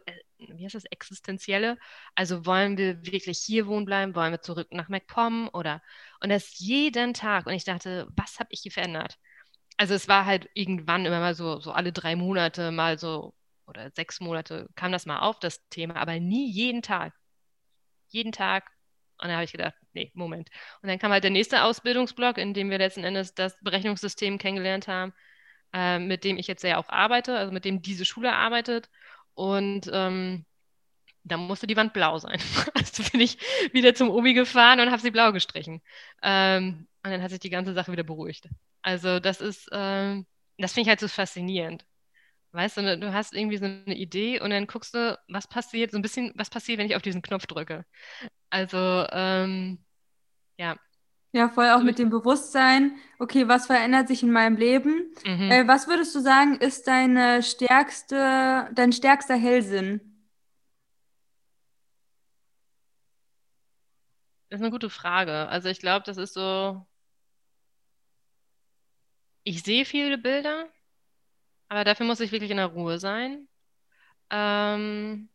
[0.53, 1.77] wie heißt das, existenzielle.
[2.15, 4.15] Also wollen wir wirklich hier wohnen bleiben?
[4.15, 5.49] Wollen wir zurück nach MacPom?
[5.53, 5.81] Oder
[6.21, 7.45] und das jeden Tag.
[7.47, 9.17] Und ich dachte, was habe ich hier verändert?
[9.77, 13.33] Also es war halt irgendwann immer mal so, so alle drei Monate mal so
[13.67, 17.13] oder sechs Monate kam das mal auf, das Thema, aber nie jeden Tag.
[18.09, 18.69] Jeden Tag.
[19.17, 20.49] Und da habe ich gedacht, nee, Moment.
[20.81, 24.87] Und dann kam halt der nächste Ausbildungsblock, in dem wir letzten Endes das Berechnungssystem kennengelernt
[24.87, 25.13] haben
[25.75, 28.89] äh, mit dem ich jetzt ja auch arbeite, also mit dem diese Schule arbeitet.
[29.35, 30.45] Und ähm,
[31.23, 32.39] da musste die Wand blau sein.
[32.75, 33.37] Also bin ich
[33.73, 35.81] wieder zum Obi gefahren und habe sie blau gestrichen.
[36.21, 38.49] Ähm, und dann hat sich die ganze Sache wieder beruhigt.
[38.81, 40.25] Also das ist, ähm,
[40.57, 41.85] das finde ich halt so faszinierend.
[42.51, 45.97] Weißt du, du hast irgendwie so eine Idee und dann guckst du, was passiert, so
[45.97, 47.85] ein bisschen, was passiert, wenn ich auf diesen Knopf drücke.
[48.49, 49.83] Also, ähm,
[50.57, 50.77] ja,
[51.35, 55.13] ja, voll auch mit dem Bewusstsein, okay, was verändert sich in meinem Leben?
[55.25, 55.51] Mhm.
[55.51, 59.99] Äh, was würdest du sagen, ist deine stärkste, dein stärkster Hellsinn?
[64.49, 65.49] Das ist eine gute Frage.
[65.49, 66.85] Also ich glaube, das ist so,
[69.43, 70.69] ich sehe viele Bilder,
[71.67, 73.49] aber dafür muss ich wirklich in der Ruhe sein.
[74.29, 75.27] Ähm,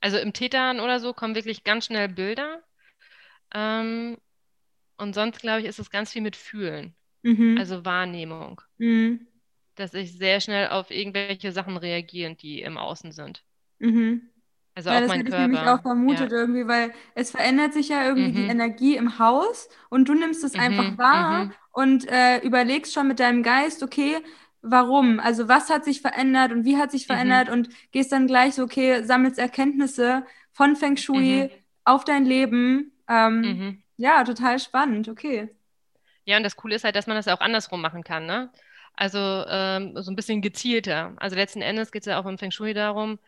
[0.00, 2.62] also im Tätern oder so kommen wirklich ganz schnell Bilder.
[3.52, 4.18] Ähm,
[5.02, 7.56] und sonst, glaube ich, ist es ganz viel mit Fühlen, mhm.
[7.58, 8.60] also Wahrnehmung.
[8.78, 9.26] Mhm.
[9.74, 13.42] Dass ich sehr schnell auf irgendwelche Sachen reagiere, die im Außen sind.
[13.78, 14.30] Mhm.
[14.74, 15.44] Also ja, auch das mein hätte Körper.
[15.44, 16.38] ich nämlich auch vermutet ja.
[16.38, 18.50] irgendwie, weil es verändert sich ja irgendwie die mhm.
[18.50, 21.52] Energie im Haus und du nimmst es einfach mhm, wahr mhm.
[21.72, 24.18] und äh, überlegst schon mit deinem Geist, okay,
[24.62, 25.20] warum?
[25.20, 28.62] Also was hat sich verändert und wie hat sich verändert und gehst dann gleich so,
[28.62, 31.50] okay, sammelst Erkenntnisse von Feng Shui
[31.84, 32.92] auf dein Leben.
[33.08, 35.48] Ähm, ja, total spannend, okay.
[36.24, 38.50] Ja, und das Coole ist halt, dass man das auch andersrum machen kann, ne?
[38.94, 41.14] Also ähm, so ein bisschen gezielter.
[41.18, 43.20] Also letzten Endes geht es ja auch im Feng Shui darum,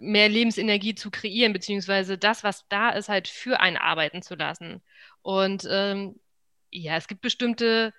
[0.00, 4.82] mehr Lebensenergie zu kreieren, beziehungsweise das, was da ist, halt für einen arbeiten zu lassen.
[5.22, 6.20] Und ähm,
[6.70, 7.92] ja, es gibt bestimmte,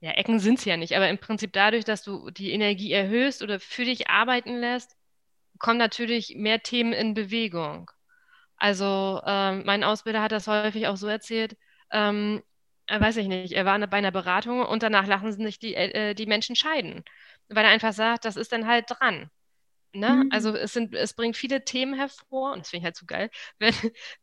[0.00, 3.42] ja, Ecken sind es ja nicht, aber im Prinzip dadurch, dass du die Energie erhöhst
[3.42, 4.96] oder für dich arbeiten lässt,
[5.58, 7.90] kommen natürlich mehr Themen in Bewegung.
[8.56, 11.56] Also ähm, mein Ausbilder hat das häufig auch so erzählt,
[11.90, 12.42] ähm,
[12.86, 16.14] äh, weiß ich nicht, er war bei einer Beratung und danach lachen sich die, äh,
[16.14, 17.04] die Menschen scheiden,
[17.48, 19.30] weil er einfach sagt, das ist dann halt dran.
[19.92, 20.10] Ne?
[20.24, 20.28] Mhm.
[20.32, 23.30] Also es, sind, es bringt viele Themen hervor, und das finde ich halt so geil,
[23.58, 23.74] wenn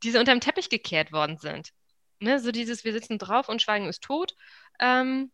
[0.04, 1.71] diese unter dem Teppich gekehrt worden sind.
[2.19, 2.39] Ne?
[2.39, 4.36] So dieses, wir sitzen drauf und Schweigen ist tot.
[4.80, 5.32] Ähm,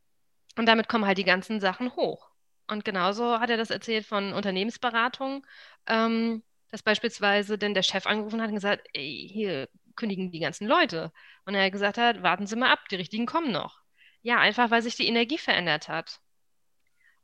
[0.57, 2.29] und damit kommen halt die ganzen Sachen hoch.
[2.67, 5.45] Und genauso hat er das erzählt von Unternehmensberatungen,
[5.87, 9.67] ähm, dass beispielsweise denn der Chef angerufen hat und gesagt, ey, hier
[10.01, 11.11] kündigen die ganzen Leute.
[11.45, 13.79] Und er gesagt hat, warten Sie mal ab, die richtigen kommen noch.
[14.23, 16.19] Ja, einfach weil sich die Energie verändert hat.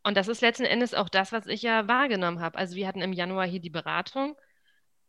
[0.03, 2.57] Und das ist letzten Endes auch das, was ich ja wahrgenommen habe.
[2.57, 4.37] Also wir hatten im Januar hier die Beratung.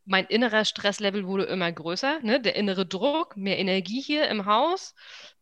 [0.06, 2.40] Mein innerer Stresslevel wurde immer größer, ne?
[2.40, 4.94] der innere Druck, mehr Energie hier im Haus,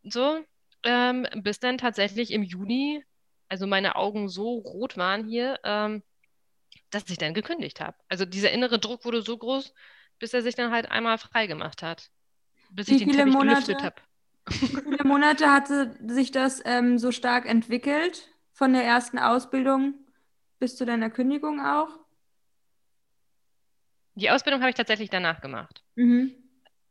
[0.03, 0.45] so,
[0.83, 3.05] ähm, bis dann tatsächlich im Juni,
[3.49, 6.03] also meine Augen so rot waren hier, ähm,
[6.91, 7.97] dass ich dann gekündigt habe.
[8.09, 9.73] Also dieser innere Druck wurde so groß,
[10.19, 12.11] bis er sich dann halt einmal frei gemacht hat.
[12.71, 13.97] Bis ich den Teppich Monate, gelüftet habe.
[14.61, 18.29] Wie viele Monate hatte sich das ähm, so stark entwickelt?
[18.53, 19.95] Von der ersten Ausbildung
[20.59, 21.91] bis zu deiner Kündigung auch?
[24.15, 25.83] Die Ausbildung habe ich tatsächlich danach gemacht.
[25.97, 26.33] Mhm.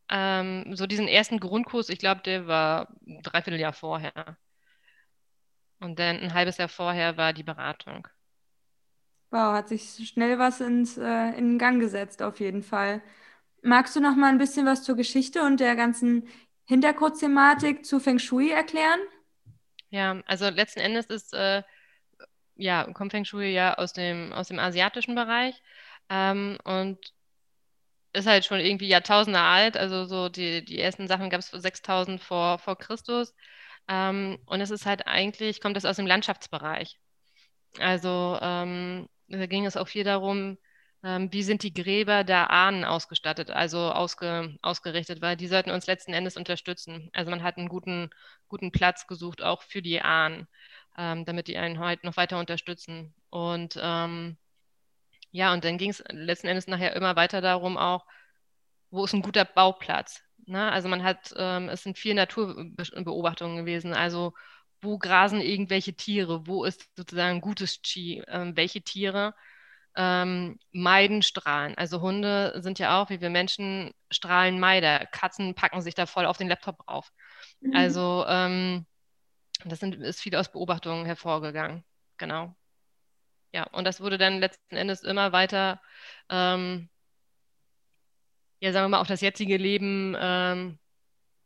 [0.10, 4.38] Ähm, so diesen ersten Grundkurs, ich glaube, der war ein Dreivierteljahr vorher.
[5.80, 8.08] Und dann ein halbes Jahr vorher war die Beratung.
[9.32, 13.02] Wow, hat sich schnell was ins, äh, in Gang gesetzt, auf jeden Fall.
[13.66, 16.28] Magst du noch mal ein bisschen was zur Geschichte und der ganzen
[16.66, 19.00] Hintergrundthematik zu Feng Shui erklären?
[19.90, 21.64] Ja, also letzten Endes ist, äh,
[22.56, 25.60] ja, kommt Feng Shui ja aus dem, aus dem asiatischen Bereich
[26.10, 27.00] ähm, und
[28.14, 29.78] ist halt schon irgendwie Jahrtausende alt.
[29.78, 33.34] Also so die, die ersten Sachen gab es 6000 vor, vor Christus.
[33.88, 37.00] Ähm, und es ist halt eigentlich, kommt das aus dem Landschaftsbereich.
[37.80, 40.60] Also ähm, da ging es auch viel darum,
[41.06, 46.14] wie sind die Gräber der Ahnen ausgestattet, also ausge, ausgerichtet, weil die sollten uns letzten
[46.14, 47.10] Endes unterstützen.
[47.14, 48.10] Also man hat einen guten,
[48.48, 50.48] guten Platz gesucht, auch für die Ahnen,
[50.98, 53.14] ähm, damit die einen halt noch weiter unterstützen.
[53.30, 54.38] Und ähm,
[55.32, 58.06] ja, und dann ging es letzten Endes nachher immer weiter darum auch,
[58.90, 60.24] wo ist ein guter Bauplatz?
[60.48, 60.72] Ne?
[60.72, 64.34] Also man hat, ähm, es sind viele Naturbeobachtungen gewesen, also
[64.82, 69.36] wo grasen irgendwelche Tiere, wo ist sozusagen gutes Chi, ähm, welche Tiere
[69.96, 71.76] ähm, meiden Strahlen.
[71.78, 75.06] Also Hunde sind ja auch, wie wir Menschen, Strahlenmeider.
[75.08, 77.12] Katzen packen sich da voll auf den Laptop drauf.
[77.62, 77.76] Mhm.
[77.76, 78.86] Also ähm,
[79.64, 81.84] das sind, ist viel aus Beobachtungen hervorgegangen.
[82.18, 82.56] Genau.
[83.54, 85.82] Ja, und das wurde dann letzten Endes immer weiter,
[86.30, 86.90] ähm,
[88.60, 90.80] ja, sagen wir mal, auf das jetzige Leben ähm,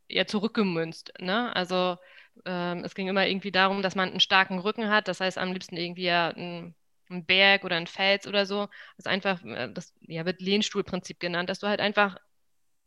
[0.08, 1.12] ja zurückgemünzt.
[1.20, 1.54] Ne?
[1.54, 1.98] Also
[2.44, 5.08] ähm, es ging immer irgendwie darum, dass man einen starken Rücken hat.
[5.08, 6.74] Das heißt, am liebsten irgendwie ja ein,
[7.10, 8.66] ein Berg oder ein Fels oder so.
[8.96, 12.18] Das ist einfach, äh, das ja, wird Lehnstuhlprinzip genannt, dass du halt einfach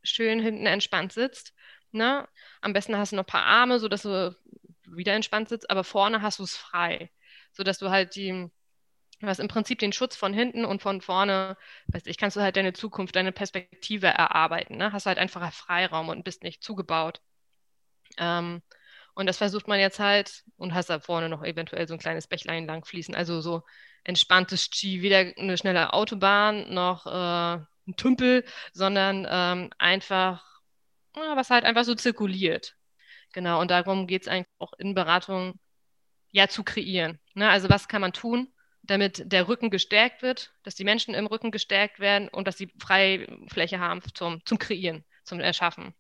[0.04, 1.54] schön hinten entspannt sitzt.
[1.92, 2.28] Ne?
[2.62, 4.36] Am besten hast du noch ein paar Arme, sodass du
[4.86, 7.10] wieder entspannt sitzt, aber vorne hast du es frei,
[7.52, 8.50] sodass du halt die,
[9.22, 11.58] was im Prinzip den Schutz von hinten und von vorne,
[11.88, 14.78] weißt ich, kannst du halt deine Zukunft, deine Perspektive erarbeiten.
[14.78, 14.92] Ne?
[14.92, 17.22] Hast halt einfach Freiraum und bist nicht zugebaut.
[18.18, 18.62] Ähm,
[19.16, 22.28] und das versucht man jetzt halt und hast da vorne noch eventuell so ein kleines
[22.28, 23.16] Bächlein lang fließen.
[23.16, 23.64] Also so
[24.04, 30.44] entspanntes Ski, weder eine schnelle Autobahn noch äh, ein Tümpel, sondern ähm, einfach,
[31.16, 32.76] ja, was halt einfach so zirkuliert.
[33.34, 35.60] Genau, und darum geht es eigentlich auch in Beratung
[36.32, 37.20] ja zu kreieren.
[37.36, 37.50] Ne?
[37.50, 38.52] Also was kann man tun,
[38.84, 42.74] damit der Rücken gestärkt wird, dass die Menschen im Rücken gestärkt werden und dass sie
[42.80, 45.94] Freifläche haben zum, zum Kreieren, zum Erschaffen.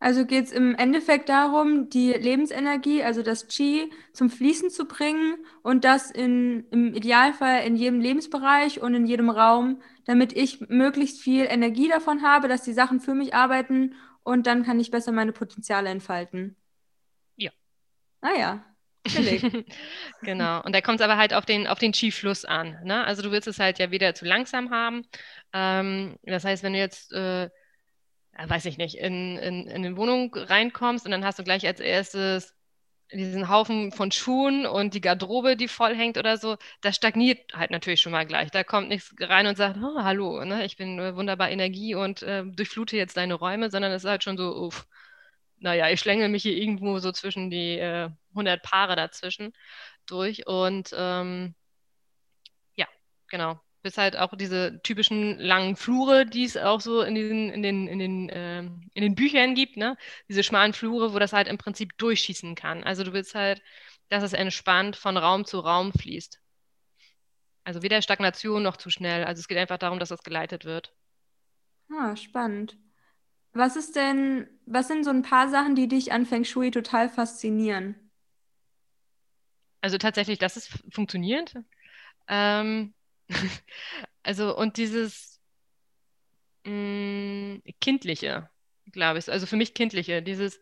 [0.00, 5.36] Also geht es im Endeffekt darum, die Lebensenergie, also das Qi, zum Fließen zu bringen
[5.62, 11.20] und das in, im Idealfall in jedem Lebensbereich und in jedem Raum, damit ich möglichst
[11.20, 15.12] viel Energie davon habe, dass die Sachen für mich arbeiten und dann kann ich besser
[15.12, 16.56] meine Potenziale entfalten.
[17.36, 17.50] Ja.
[18.22, 18.64] Ah ja,
[20.22, 20.62] genau.
[20.62, 22.78] Und da kommt es aber halt auf den, auf den Chi-Fluss an.
[22.84, 23.04] Ne?
[23.04, 25.06] Also du willst es halt ja wieder zu langsam haben.
[25.52, 27.48] Ähm, das heißt, wenn du jetzt, äh,
[28.48, 31.80] weiß ich nicht, in, in, in eine Wohnung reinkommst und dann hast du gleich als
[31.80, 32.54] erstes
[33.12, 37.70] diesen Haufen von Schuhen und die Garderobe, die voll hängt oder so, das stagniert halt
[37.70, 38.50] natürlich schon mal gleich.
[38.50, 42.22] Da kommt nichts rein und sagt, oh, hallo, ne, ich bin äh, wunderbar Energie und
[42.22, 44.86] äh, durchflute jetzt deine Räume, sondern es ist halt schon so, uff,
[45.58, 49.52] naja, ich schlänge mich hier irgendwo so zwischen die äh, 100 Paare dazwischen
[50.06, 51.54] durch und ähm,
[52.76, 52.86] ja,
[53.28, 53.60] genau.
[53.82, 57.88] Bis halt auch diese typischen langen Flure, die es auch so in, diesen, in, den,
[57.88, 59.96] in, den, äh, in den Büchern gibt, ne?
[60.28, 62.84] Diese schmalen Flure, wo das halt im Prinzip durchschießen kann.
[62.84, 63.62] Also du willst halt,
[64.10, 66.40] dass es entspannt von Raum zu Raum fließt.
[67.64, 69.24] Also weder Stagnation noch zu schnell.
[69.24, 70.92] Also es geht einfach darum, dass das geleitet wird.
[71.90, 72.76] Ah, spannend.
[73.52, 77.08] Was ist denn, was sind so ein paar Sachen, die dich an Feng Shui total
[77.08, 78.10] faszinieren?
[79.80, 81.54] Also tatsächlich, dass es funktioniert.
[82.28, 82.94] Ähm,
[84.22, 85.40] also und dieses
[86.64, 88.50] mh, mm, kindliche,
[88.92, 90.60] glaube ich, also für mich kindliche, dieses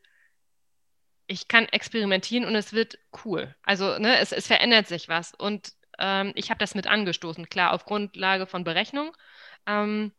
[1.27, 3.55] ich kann experimentieren und es wird cool.
[3.63, 7.73] Also ne, es, es verändert sich was und ähm, ich habe das mit angestoßen, klar,
[7.73, 9.15] auf Grundlage von Berechnung.
[9.67, 10.13] Ähm,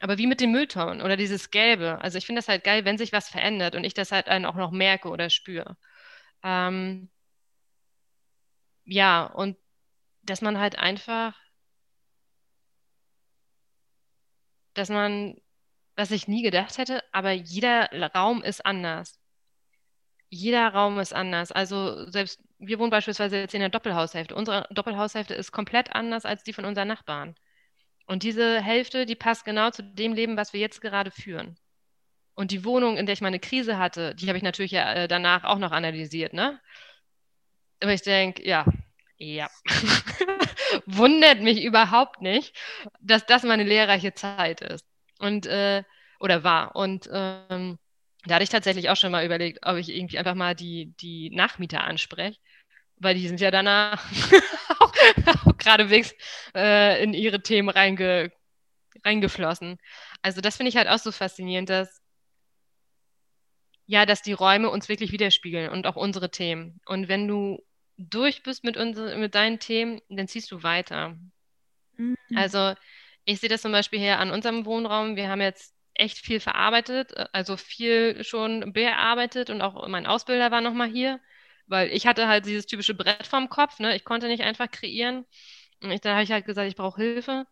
[0.00, 2.00] aber wie mit den Mülltonnen oder dieses Gelbe.
[2.02, 4.46] Also ich finde das halt geil, wenn sich was verändert und ich das halt dann
[4.46, 5.76] auch noch merke oder spüre.
[6.44, 7.10] Ähm,
[8.84, 9.56] ja, und
[10.22, 11.36] dass man halt einfach,
[14.78, 15.36] dass man,
[15.96, 19.18] was ich nie gedacht hätte, aber jeder Raum ist anders.
[20.30, 21.52] Jeder Raum ist anders.
[21.52, 24.34] Also selbst wir wohnen beispielsweise jetzt in der Doppelhaushälfte.
[24.34, 27.34] Unsere Doppelhaushälfte ist komplett anders als die von unseren Nachbarn.
[28.06, 31.58] Und diese Hälfte, die passt genau zu dem Leben, was wir jetzt gerade führen.
[32.34, 35.08] Und die Wohnung, in der ich meine Krise hatte, die habe ich natürlich ja äh,
[35.08, 36.60] danach auch noch analysiert, ne?
[37.80, 38.64] Aber ich denke, ja,
[39.18, 39.48] ja.
[40.86, 42.56] Wundert mich überhaupt nicht,
[43.00, 44.84] dass das meine lehrreiche Zeit ist.
[45.18, 45.82] Und, äh,
[46.20, 46.76] oder war.
[46.76, 47.78] Und ähm,
[48.24, 51.30] da hatte ich tatsächlich auch schon mal überlegt, ob ich irgendwie einfach mal die, die
[51.30, 52.38] Nachmieter anspreche
[53.00, 54.04] weil die sind ja danach
[54.78, 54.92] auch,
[55.58, 56.14] geradewegs
[56.54, 58.32] äh, in ihre Themen reinge,
[59.04, 59.78] reingeflossen.
[60.22, 62.00] Also das finde ich halt auch so faszinierend, dass
[63.86, 66.78] ja, dass die Räume uns wirklich widerspiegeln und auch unsere Themen.
[66.84, 67.64] Und wenn du
[67.98, 71.18] durch bist mit, unsere, mit deinen Themen, dann ziehst du weiter.
[71.96, 72.16] Mhm.
[72.34, 72.74] Also
[73.24, 75.16] ich sehe das zum Beispiel hier an unserem Wohnraum.
[75.16, 80.60] Wir haben jetzt echt viel verarbeitet, also viel schon bearbeitet und auch mein Ausbilder war
[80.60, 81.20] nochmal hier.
[81.66, 83.94] Weil ich hatte halt dieses typische Brett vorm Kopf, ne?
[83.94, 85.26] Ich konnte nicht einfach kreieren.
[85.82, 87.46] Und ich, da habe ich halt gesagt, ich brauche Hilfe.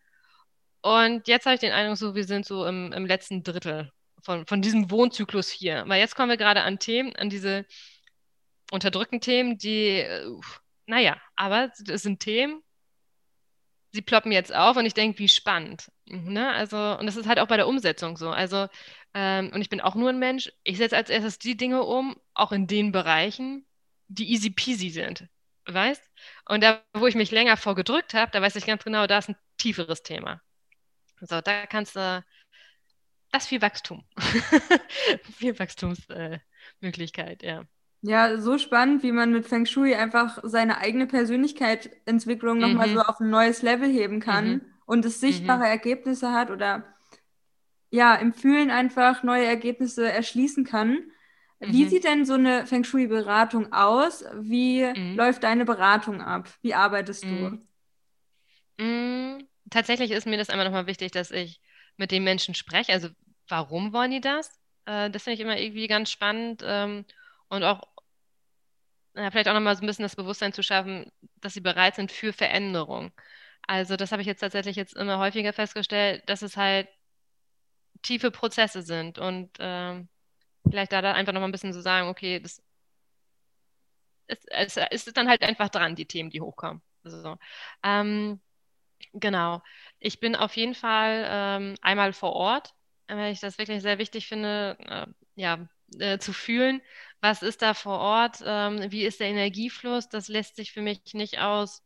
[0.80, 3.92] Und jetzt habe ich den Eindruck, so wir sind so im, im letzten Drittel
[4.22, 5.84] von, von diesem Wohnzyklus hier.
[5.86, 7.66] Weil jetzt kommen wir gerade an Themen, an diese
[8.70, 10.30] unterdrückten Themen, die, äh,
[10.86, 12.62] naja, aber es sind Themen,
[13.92, 15.90] sie ploppen jetzt auf und ich denke, wie spannend.
[16.04, 16.52] Ne?
[16.52, 18.30] Also, und das ist halt auch bei der Umsetzung so.
[18.30, 18.68] Also,
[19.14, 20.52] ähm, und ich bin auch nur ein Mensch.
[20.62, 23.66] Ich setze als erstes die Dinge um, auch in den Bereichen,
[24.08, 25.28] die easy peasy sind.
[25.66, 26.02] Weißt?
[26.48, 29.30] Und da, wo ich mich länger vorgedrückt habe, da weiß ich ganz genau, da ist
[29.30, 30.40] ein tieferes Thema.
[31.20, 32.24] So, da kannst du,
[33.32, 34.04] das ist viel Wachstum.
[35.38, 37.64] viel Wachstumsmöglichkeit, äh, ja.
[38.06, 42.62] Ja, so spannend, wie man mit Feng Shui einfach seine eigene Persönlichkeitsentwicklung mhm.
[42.62, 44.60] nochmal so auf ein neues Level heben kann mhm.
[44.86, 45.70] und es sichtbare mhm.
[45.70, 46.84] Ergebnisse hat oder
[47.90, 51.10] ja, im Fühlen einfach neue Ergebnisse erschließen kann.
[51.58, 51.88] Wie mhm.
[51.88, 54.24] sieht denn so eine Feng Shui-Beratung aus?
[54.38, 55.16] Wie mhm.
[55.16, 56.48] läuft deine Beratung ab?
[56.62, 57.58] Wie arbeitest du?
[58.78, 59.48] Mhm.
[59.70, 61.60] Tatsächlich ist mir das einmal nochmal wichtig, dass ich
[61.96, 62.92] mit den Menschen spreche.
[62.92, 63.08] Also,
[63.48, 64.60] warum wollen die das?
[64.84, 66.62] Äh, das finde ich immer irgendwie ganz spannend.
[66.64, 67.04] Ähm,
[67.48, 67.82] und auch
[69.16, 71.10] ja, vielleicht auch nochmal so ein bisschen das Bewusstsein zu schaffen,
[71.40, 73.12] dass sie bereit sind für Veränderung.
[73.66, 76.88] Also das habe ich jetzt tatsächlich jetzt immer häufiger festgestellt, dass es halt
[78.02, 80.08] tiefe Prozesse sind und ähm,
[80.70, 82.62] vielleicht da, da einfach nochmal ein bisschen so sagen, okay, das
[84.48, 86.82] es, ist dann halt einfach dran, die Themen, die hochkommen.
[87.04, 87.36] Also,
[87.82, 88.40] ähm,
[89.14, 89.62] genau.
[90.00, 92.74] Ich bin auf jeden Fall ähm, einmal vor Ort,
[93.08, 95.06] weil ich das wirklich sehr wichtig finde, äh,
[95.36, 96.82] ja, äh, zu fühlen,
[97.26, 100.08] was ist da vor Ort, ähm, wie ist der Energiefluss.
[100.08, 101.82] Das lässt sich für mich nicht aus,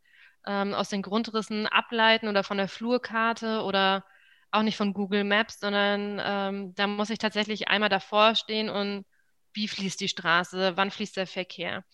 [0.47, 4.05] ähm, aus den Grundrissen ableiten oder von der Flurkarte oder
[4.51, 9.07] auch nicht von Google Maps, sondern ähm, da muss ich tatsächlich einmal davor stehen und
[9.55, 11.85] wie fließt die Straße, wann fließt der Verkehr.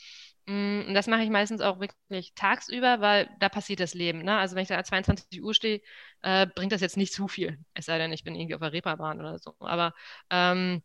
[0.47, 4.23] Mm, und das mache ich meistens auch wirklich tagsüber, weil da passiert das Leben.
[4.23, 4.37] Ne?
[4.39, 5.81] Also wenn ich da 22 Uhr stehe,
[6.23, 7.59] äh, bringt das jetzt nicht zu viel.
[7.75, 9.55] Es sei denn, ich bin irgendwie auf der Reeperbahn oder so.
[9.61, 9.95] Aber
[10.31, 10.83] ähm,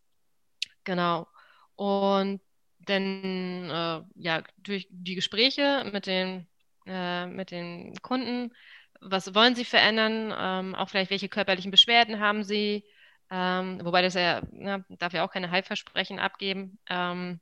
[0.83, 1.27] genau.
[1.75, 2.41] Und
[2.87, 6.47] denn äh, ja, durch die Gespräche mit den,
[6.85, 8.53] äh, mit den Kunden,
[9.01, 12.85] was wollen sie verändern, ähm, auch vielleicht welche körperlichen Beschwerden haben sie,
[13.31, 16.79] ähm, wobei das ja, ne, darf ja auch keine Heilversprechen abgeben.
[16.89, 17.39] Ähm,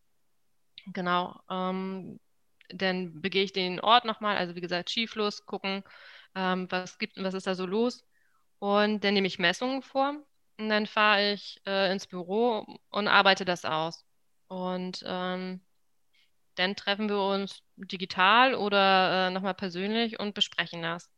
[0.93, 1.39] genau.
[1.49, 2.19] Ähm,
[2.69, 5.83] dann begehe ich den Ort nochmal, also wie gesagt, Skifluss, gucken,
[6.35, 8.05] ähm, was gibt was ist da so los.
[8.59, 10.15] Und dann nehme ich Messungen vor
[10.57, 14.05] und dann fahre ich äh, ins Büro und arbeite das aus.
[14.49, 15.61] Und ähm,
[16.55, 21.09] dann treffen wir uns digital oder äh, nochmal persönlich und besprechen das.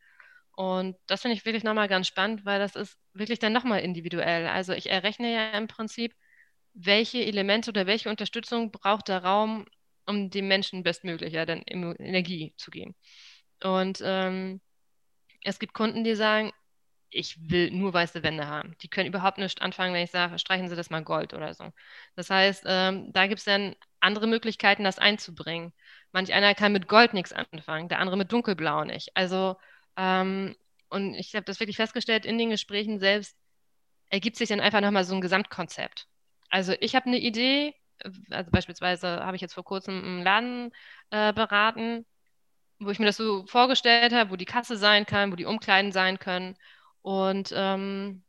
[0.56, 4.48] Und das finde ich wirklich nochmal ganz spannend, weil das ist wirklich dann nochmal individuell.
[4.48, 6.14] Also ich errechne ja im Prinzip,
[6.74, 9.66] welche Elemente oder welche Unterstützung braucht der Raum,
[10.06, 12.96] um dem Menschen bestmöglich ja, dann Energie zu geben.
[13.64, 14.62] Und ähm,
[15.44, 16.52] es gibt Kunden, die sagen,
[17.12, 18.76] ich will nur weiße Wände haben.
[18.82, 21.72] Die können überhaupt nicht anfangen, wenn ich sage, streichen Sie das mal Gold oder so.
[22.16, 25.74] Das heißt, ähm, da gibt es dann andere Möglichkeiten, das einzubringen.
[26.12, 29.12] Manch einer kann mit Gold nichts anfangen, der andere mit Dunkelblau nicht.
[29.16, 29.58] Also,
[29.98, 30.56] ähm,
[30.90, 33.38] und ich habe das wirklich festgestellt, in den Gesprächen selbst
[34.10, 36.08] ergibt sich dann einfach nochmal so ein Gesamtkonzept.
[36.50, 37.74] Also ich habe eine Idee,
[38.30, 40.72] also beispielsweise habe ich jetzt vor kurzem einen Laden
[41.12, 42.06] äh, beraten,
[42.80, 45.92] wo ich mir das so vorgestellt habe, wo die Kasse sein kann, wo die Umkleiden
[45.92, 46.58] sein können.
[47.02, 48.24] Und ähm,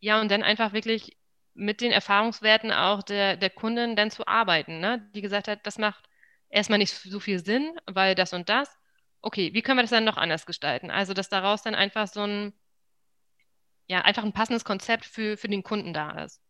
[0.00, 1.16] ja, und dann einfach wirklich
[1.54, 5.08] mit den Erfahrungswerten auch der, der Kundin dann zu arbeiten, ne?
[5.14, 6.04] die gesagt hat, das macht
[6.48, 8.68] erstmal nicht so viel Sinn, weil das und das.
[9.22, 10.90] Okay, wie können wir das dann noch anders gestalten?
[10.90, 12.52] Also, dass daraus dann einfach so ein,
[13.88, 16.40] ja, einfach ein passendes Konzept für, für den Kunden da ist.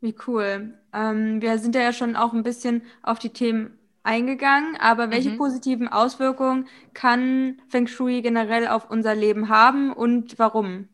[0.00, 0.78] Wie cool.
[0.94, 5.38] Ähm, wir sind ja schon auch ein bisschen auf die Themen eingegangen, aber welche mhm.
[5.38, 10.88] positiven Auswirkungen kann Feng Shui generell auf unser Leben haben und warum?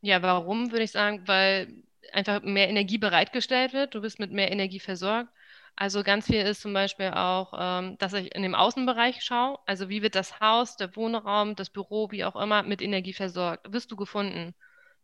[0.00, 1.68] Ja, warum würde ich sagen, weil
[2.12, 3.94] einfach mehr Energie bereitgestellt wird.
[3.94, 5.28] Du bist mit mehr Energie versorgt.
[5.76, 9.58] Also ganz viel ist zum Beispiel auch, ähm, dass ich in dem Außenbereich schaue.
[9.66, 13.72] Also wie wird das Haus, der Wohnraum, das Büro, wie auch immer, mit Energie versorgt?
[13.72, 14.54] Wirst du gefunden?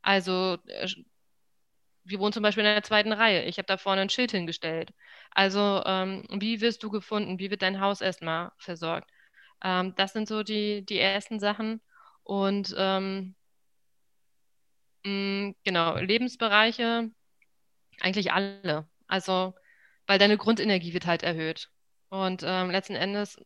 [0.02, 0.88] Also äh,
[2.06, 3.44] wir wohnen zum Beispiel in der zweiten Reihe.
[3.44, 4.92] Ich habe da vorne ein Schild hingestellt.
[5.32, 7.38] Also, ähm, wie wirst du gefunden?
[7.38, 9.10] Wie wird dein Haus erstmal versorgt?
[9.64, 11.80] Ähm, das sind so die, die ersten Sachen.
[12.24, 13.34] Und ähm,
[15.04, 17.10] mh, mm, genau, Lebensbereiche,
[18.00, 18.88] eigentlich alle.
[19.08, 19.54] Also,
[20.06, 21.70] weil deine Grundenergie wird halt erhöht.
[22.10, 23.38] Und ähm, letzten Endes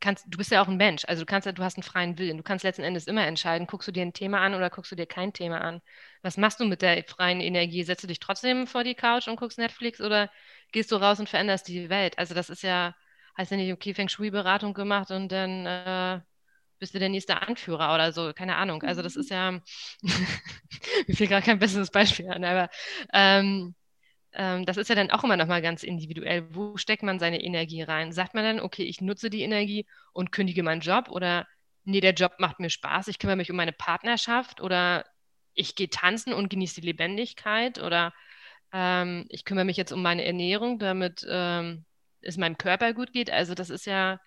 [0.00, 2.36] kannst, du bist ja auch ein Mensch, also du kannst du hast einen freien Willen.
[2.36, 4.96] Du kannst letzten Endes immer entscheiden, guckst du dir ein Thema an oder guckst du
[4.96, 5.80] dir kein Thema an.
[6.22, 7.82] Was machst du mit der freien Energie?
[7.84, 10.30] Setzt du dich trotzdem vor die Couch und guckst Netflix oder
[10.72, 12.18] gehst du raus und veränderst die Welt?
[12.18, 12.94] Also das ist ja,
[13.38, 16.20] heißt ja nicht, okay, Feng Shui-Beratung gemacht und dann äh,
[16.78, 18.82] bist du der nächste Anführer oder so, keine Ahnung.
[18.82, 19.52] Also das ist ja,
[20.02, 22.70] mir fehlt gerade kein besseres Beispiel an, aber
[23.12, 23.74] ähm,
[24.36, 26.46] das ist ja dann auch immer nochmal ganz individuell.
[26.54, 28.12] Wo steckt man seine Energie rein?
[28.12, 31.46] Sagt man dann, okay, ich nutze die Energie und kündige meinen Job oder
[31.84, 35.04] nee, der Job macht mir Spaß, ich kümmere mich um meine Partnerschaft oder
[35.54, 38.12] ich gehe tanzen und genieße die Lebendigkeit oder
[38.72, 41.86] ähm, ich kümmere mich jetzt um meine Ernährung, damit ähm,
[42.20, 43.30] es meinem Körper gut geht.
[43.30, 44.20] Also das ist ja,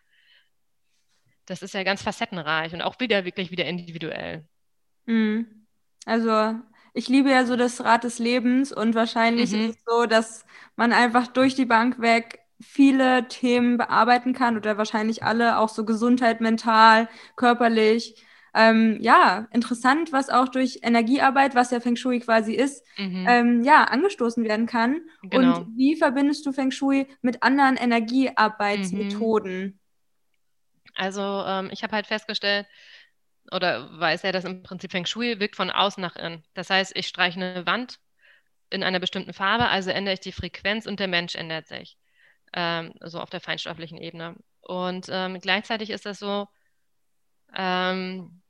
[1.46, 4.48] das ist ja ganz facettenreich und auch wieder wirklich wieder individuell.
[5.06, 5.68] Mhm.
[6.06, 6.60] Also
[6.94, 9.70] ich liebe ja so das Rad des Lebens und wahrscheinlich mhm.
[9.70, 14.78] ist es so, dass man einfach durch die Bank weg viele Themen bearbeiten kann oder
[14.78, 18.16] wahrscheinlich alle, auch so Gesundheit, mental, körperlich.
[18.54, 23.26] Ähm, ja, interessant, was auch durch Energiearbeit, was ja Feng Shui quasi ist, mhm.
[23.30, 25.02] ähm, ja, angestoßen werden kann.
[25.22, 25.60] Genau.
[25.60, 29.62] Und wie verbindest du Feng Shui mit anderen Energiearbeitsmethoden?
[29.62, 29.80] Mhm.
[30.96, 32.66] Also ähm, ich habe halt festgestellt,
[33.52, 36.44] oder weiß ja, dass im Prinzip Feng Shui wirkt von außen nach innen.
[36.54, 38.00] Das heißt, ich streiche eine Wand
[38.70, 41.98] in einer bestimmten Farbe, also ändere ich die Frequenz und der Mensch ändert sich.
[42.54, 44.36] Ähm, so auf der feinstofflichen Ebene.
[44.62, 46.48] Und ähm, gleichzeitig ist das so,
[47.56, 48.42] ähm,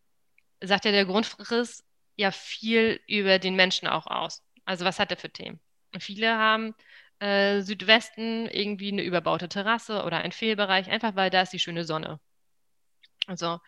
[0.62, 1.84] sagt ja der Grundriss
[2.16, 4.44] ja viel über den Menschen auch aus.
[4.66, 5.60] Also was hat er für Themen?
[5.94, 6.76] Und viele haben
[7.20, 11.86] äh, Südwesten irgendwie eine überbaute Terrasse oder einen Fehlbereich, einfach weil da ist die schöne
[11.86, 12.20] Sonne.
[13.28, 13.60] Also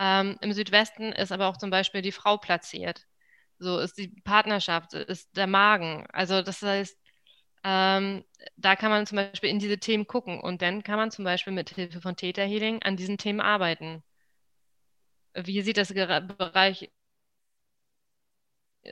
[0.00, 3.06] ähm, im Südwesten ist aber auch zum Beispiel die Frau platziert.
[3.60, 6.06] So ist die Partnerschaft, ist der Magen.
[6.12, 6.98] Also das heißt,
[7.64, 8.24] ähm,
[8.56, 11.52] da kann man zum Beispiel in diese Themen gucken und dann kann man zum Beispiel
[11.54, 14.02] mit Hilfe von Theta Healing an diesen Themen arbeiten.
[15.34, 16.88] Wie sieht das Bereich,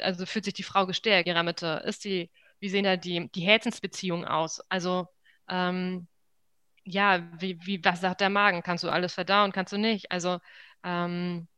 [0.03, 1.83] also fühlt sich die Frau gestärkt, ihrer Mitte?
[1.87, 2.31] Ist die,
[2.61, 4.61] wie sehen da die, die Herzensbeziehungen aus?
[4.69, 5.09] Also
[5.49, 6.09] ähm,
[6.85, 8.63] ja, wie, wie, was sagt der Magen?
[8.63, 9.53] Kannst du alles verdauen?
[9.53, 10.13] Kannst du nicht?
[10.13, 10.39] Also
[10.85, 11.49] ähm,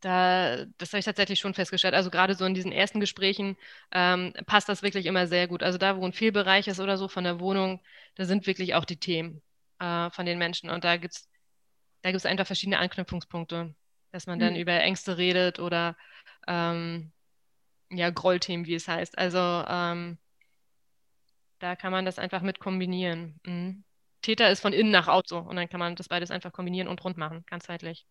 [0.00, 1.94] da, das habe ich tatsächlich schon festgestellt.
[1.94, 3.56] Also gerade so in diesen ersten Gesprächen
[3.90, 5.62] ähm, passt das wirklich immer sehr gut.
[5.62, 7.80] Also da, wo ein Fehlbereich ist oder so von der Wohnung,
[8.16, 9.40] da sind wirklich auch die Themen
[9.78, 10.68] äh, von den Menschen.
[10.68, 11.28] Und da gibt es
[12.04, 13.74] da gibt's einfach verschiedene Anknüpfungspunkte,
[14.12, 14.40] dass man mhm.
[14.42, 15.96] dann über Ängste redet oder
[16.46, 17.12] ähm,
[17.90, 19.16] ja, Grollthemen, wie es heißt.
[19.16, 20.18] Also ähm,
[21.60, 23.40] da kann man das einfach mit kombinieren.
[23.46, 23.84] Mhm.
[24.24, 26.88] Täter ist von innen nach außen so und dann kann man das beides einfach kombinieren
[26.88, 28.06] und rund machen, ganzheitlich.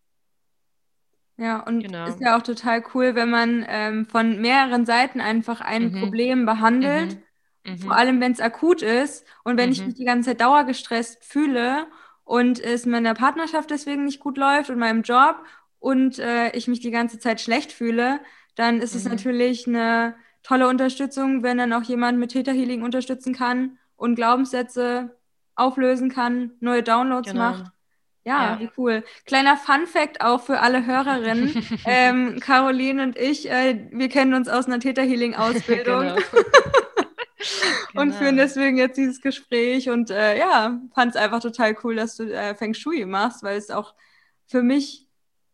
[1.36, 2.06] Ja, und genau.
[2.06, 6.00] ist ja auch total cool, wenn man ähm, von mehreren Seiten einfach ein mhm.
[6.00, 7.18] Problem behandelt,
[7.64, 7.78] mhm.
[7.78, 9.86] vor allem wenn es akut ist und wenn ich mhm.
[9.86, 11.88] mich die ganze Zeit dauergestresst fühle
[12.22, 15.44] und es meiner Partnerschaft deswegen nicht gut läuft und meinem Job
[15.80, 18.20] und äh, ich mich die ganze Zeit schlecht fühle,
[18.54, 19.10] dann ist es mhm.
[19.10, 25.16] natürlich eine tolle Unterstützung, wenn dann auch jemand mit Theta Healing unterstützen kann und Glaubenssätze
[25.56, 27.50] auflösen kann, neue Downloads genau.
[27.50, 27.64] macht.
[28.26, 29.04] Ja, ja, wie cool.
[29.26, 31.62] Kleiner Fun Fact auch für alle Hörerinnen.
[31.84, 36.00] ähm, Caroline und ich, äh, wir kennen uns aus einer Theta Healing Ausbildung.
[36.00, 36.16] genau.
[37.94, 38.16] und genau.
[38.16, 42.24] führen deswegen jetzt dieses Gespräch und äh, ja, fand es einfach total cool, dass du
[42.32, 43.94] äh, Feng Shui machst, weil es auch
[44.46, 45.06] für mich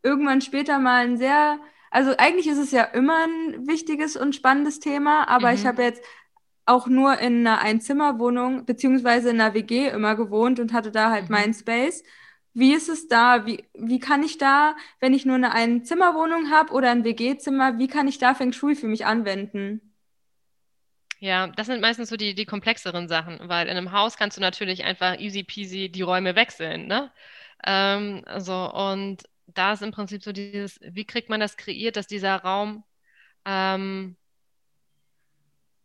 [0.02, 1.58] irgendwann später mal ein sehr,
[1.90, 5.54] also eigentlich ist es ja immer ein wichtiges und spannendes Thema, aber mhm.
[5.54, 6.02] ich habe jetzt
[6.66, 11.24] auch nur in einer Einzimmerwohnung beziehungsweise in einer WG immer gewohnt und hatte da halt
[11.24, 11.32] mhm.
[11.32, 12.02] meinen Space.
[12.52, 13.46] Wie ist es da?
[13.46, 17.88] Wie, wie kann ich da, wenn ich nur eine Einzimmerwohnung habe oder ein WG-Zimmer, wie
[17.88, 19.80] kann ich da Feng Shui für mich anwenden?
[21.20, 24.40] Ja, das sind meistens so die, die komplexeren Sachen, weil in einem Haus kannst du
[24.40, 27.12] natürlich einfach easy peasy die Räume wechseln, ne?
[27.64, 32.06] Ähm, so, und da ist im Prinzip so dieses, wie kriegt man das kreiert, dass
[32.06, 32.84] dieser Raum
[33.44, 34.16] ähm,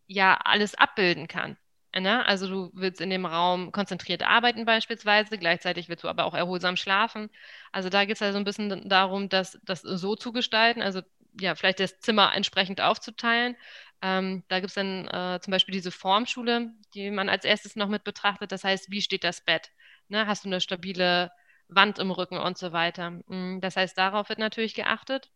[0.06, 1.56] ja alles abbilden kann.
[1.94, 2.26] Ne?
[2.26, 6.76] Also du willst in dem Raum konzentriert arbeiten beispielsweise, gleichzeitig willst du aber auch erholsam
[6.76, 7.30] schlafen.
[7.72, 11.00] Also da geht es ja so ein bisschen darum, das, das so zu gestalten, also
[11.40, 13.56] ja, vielleicht das Zimmer entsprechend aufzuteilen.
[14.02, 17.88] Ähm, da gibt es dann äh, zum Beispiel diese Formschule, die man als erstes noch
[17.88, 18.52] mit betrachtet.
[18.52, 19.70] Das heißt, wie steht das Bett?
[20.08, 20.26] Ne?
[20.26, 21.30] Hast du eine stabile
[21.68, 23.10] Wand im Rücken und so weiter?
[23.26, 25.30] Mm, das heißt, darauf wird natürlich geachtet.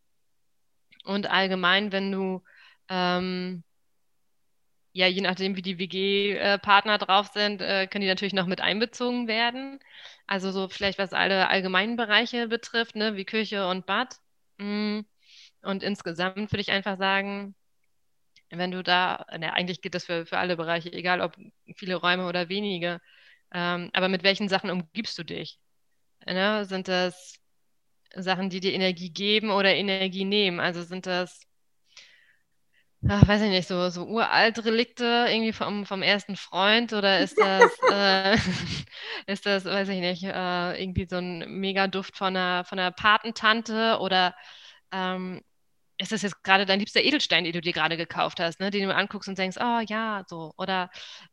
[1.03, 2.43] Und allgemein, wenn du
[2.89, 3.63] ähm,
[4.93, 9.27] ja, je nachdem, wie die WG-Partner drauf sind, äh, können die natürlich noch mit einbezogen
[9.27, 9.79] werden.
[10.27, 14.17] Also so vielleicht was alle allgemeinen Bereiche betrifft, ne, wie Küche und Bad.
[14.57, 15.01] Mm.
[15.63, 17.55] Und insgesamt würde ich einfach sagen,
[18.49, 21.37] wenn du da, ne, eigentlich geht das für, für alle Bereiche, egal ob
[21.75, 23.01] viele Räume oder wenige,
[23.53, 25.59] ähm, aber mit welchen Sachen umgibst du dich?
[26.25, 26.65] Ne?
[26.65, 27.39] Sind das
[28.15, 30.59] Sachen, die dir Energie geben oder Energie nehmen?
[30.59, 31.47] Also sind das
[33.09, 37.37] ach, weiß ich nicht, so, so uralte Relikte irgendwie vom, vom ersten Freund oder ist
[37.39, 38.37] das, äh,
[39.27, 43.97] ist das, weiß ich nicht, äh, irgendwie so ein Mega-Duft von einer, von einer Patentante
[43.99, 44.35] oder
[44.91, 45.41] ähm,
[45.97, 48.71] ist das jetzt gerade dein liebster Edelstein, den du dir gerade gekauft hast, ne?
[48.71, 50.53] den du anguckst und denkst, oh ja, so.
[50.57, 50.89] Oder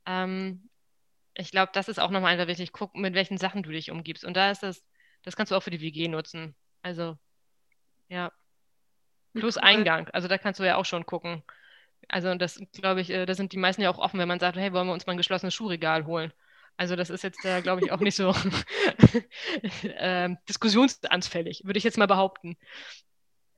[0.06, 0.68] ähm,
[1.34, 4.24] ich glaube, das ist auch nochmal einfach wichtig, guck, mit welchen Sachen du dich umgibst.
[4.24, 4.84] Und da ist das,
[5.22, 6.54] das kannst du auch für die WG nutzen.
[6.82, 7.16] Also,
[8.08, 8.32] ja.
[9.34, 10.08] Plus Eingang.
[10.10, 11.42] Also da kannst du ja auch schon gucken.
[12.08, 14.56] Also das glaube ich, äh, da sind die meisten ja auch offen, wenn man sagt,
[14.56, 16.32] hey, wollen wir uns mal ein geschlossenes Schuhregal holen?
[16.78, 18.34] Also das ist jetzt, äh, glaube ich, auch nicht so
[19.82, 22.56] äh, diskussionsanfällig, würde ich jetzt mal behaupten.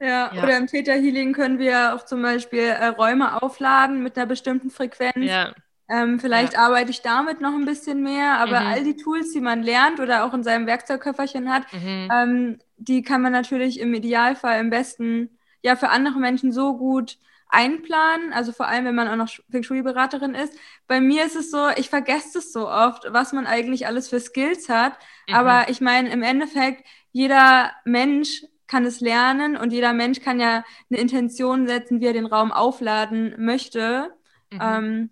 [0.00, 4.16] Ja, ja, oder im Theta Healing können wir auch zum Beispiel äh, Räume aufladen mit
[4.16, 5.14] einer bestimmten Frequenz.
[5.16, 5.52] Ja.
[5.90, 6.60] Ähm, vielleicht ja.
[6.60, 8.66] arbeite ich damit noch ein bisschen mehr, aber mhm.
[8.66, 12.08] all die Tools, die man lernt oder auch in seinem Werkzeugköfferchen hat, mhm.
[12.12, 17.18] ähm, die kann man natürlich im Idealfall im besten ja für andere Menschen so gut
[17.50, 20.54] einplanen, also vor allem, wenn man auch noch Feng Shui-Beraterin ist.
[20.86, 24.20] Bei mir ist es so, ich vergesse es so oft, was man eigentlich alles für
[24.20, 24.98] Skills hat.
[25.28, 25.34] Mhm.
[25.34, 30.64] Aber ich meine, im Endeffekt, jeder Mensch kann es lernen und jeder Mensch kann ja
[30.90, 34.12] eine Intention setzen, wie er den Raum aufladen möchte.
[34.50, 34.58] Mhm.
[34.62, 35.10] Ähm,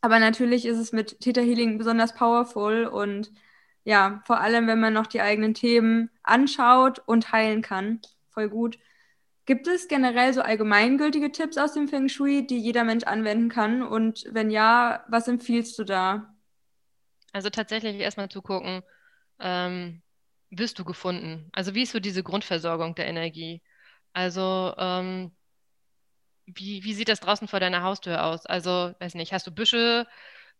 [0.00, 3.32] aber natürlich ist es mit Theta Healing besonders powerful und
[3.84, 8.00] ja, vor allem, wenn man noch die eigenen Themen anschaut und heilen kann.
[8.30, 8.78] Voll gut.
[9.50, 13.82] Gibt es generell so allgemeingültige Tipps aus dem Feng Shui, die jeder Mensch anwenden kann?
[13.82, 16.32] Und wenn ja, was empfiehlst du da?
[17.32, 18.84] Also tatsächlich erstmal zu gucken,
[19.40, 20.02] ähm,
[20.50, 21.48] wirst du gefunden?
[21.50, 23.60] Also wie ist so diese Grundversorgung der Energie?
[24.12, 25.32] Also ähm,
[26.46, 28.46] wie, wie sieht das draußen vor deiner Haustür aus?
[28.46, 30.06] Also, weiß nicht, hast du Büsche?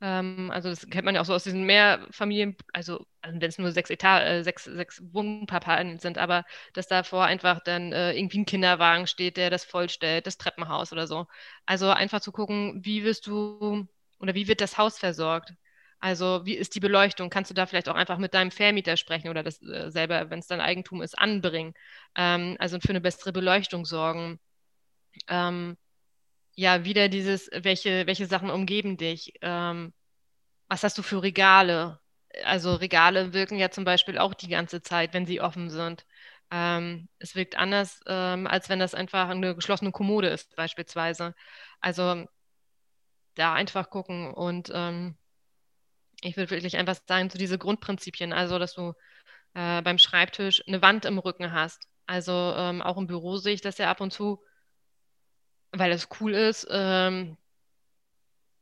[0.03, 3.59] Ähm, also das kennt man ja auch so aus diesen Mehrfamilien, also, also wenn es
[3.59, 8.39] nur sechs Etat, äh, sechs, sechs Wohnpaaren sind, aber dass davor einfach dann äh, irgendwie
[8.41, 11.27] ein Kinderwagen steht, der das vollstellt, das Treppenhaus oder so.
[11.67, 13.87] Also einfach zu gucken, wie wirst du
[14.19, 15.53] oder wie wird das Haus versorgt?
[16.01, 17.29] Also wie ist die Beleuchtung?
[17.29, 20.39] Kannst du da vielleicht auch einfach mit deinem Vermieter sprechen oder das äh, selber, wenn
[20.39, 21.75] es dein Eigentum ist, anbringen?
[22.17, 24.41] Ähm, also für eine bessere Beleuchtung sorgen.
[25.29, 25.77] Ähm,
[26.61, 29.33] ja, wieder dieses, welche, welche Sachen umgeben dich?
[29.41, 29.95] Ähm,
[30.69, 32.01] was hast du für Regale?
[32.45, 36.07] Also Regale wirken ja zum Beispiel auch die ganze Zeit, wenn sie offen sind.
[36.51, 41.35] Ähm, es wirkt anders, ähm, als wenn das einfach eine geschlossene Kommode ist, beispielsweise.
[41.81, 42.27] Also
[43.37, 45.17] da einfach gucken und ähm,
[46.21, 48.93] ich würde wirklich einfach sagen, so diese Grundprinzipien, also dass du
[49.55, 51.81] äh, beim Schreibtisch eine Wand im Rücken hast.
[52.07, 54.43] Also ähm, auch im Büro sehe ich das ja ab und zu,
[55.73, 57.37] weil es cool ist, ähm,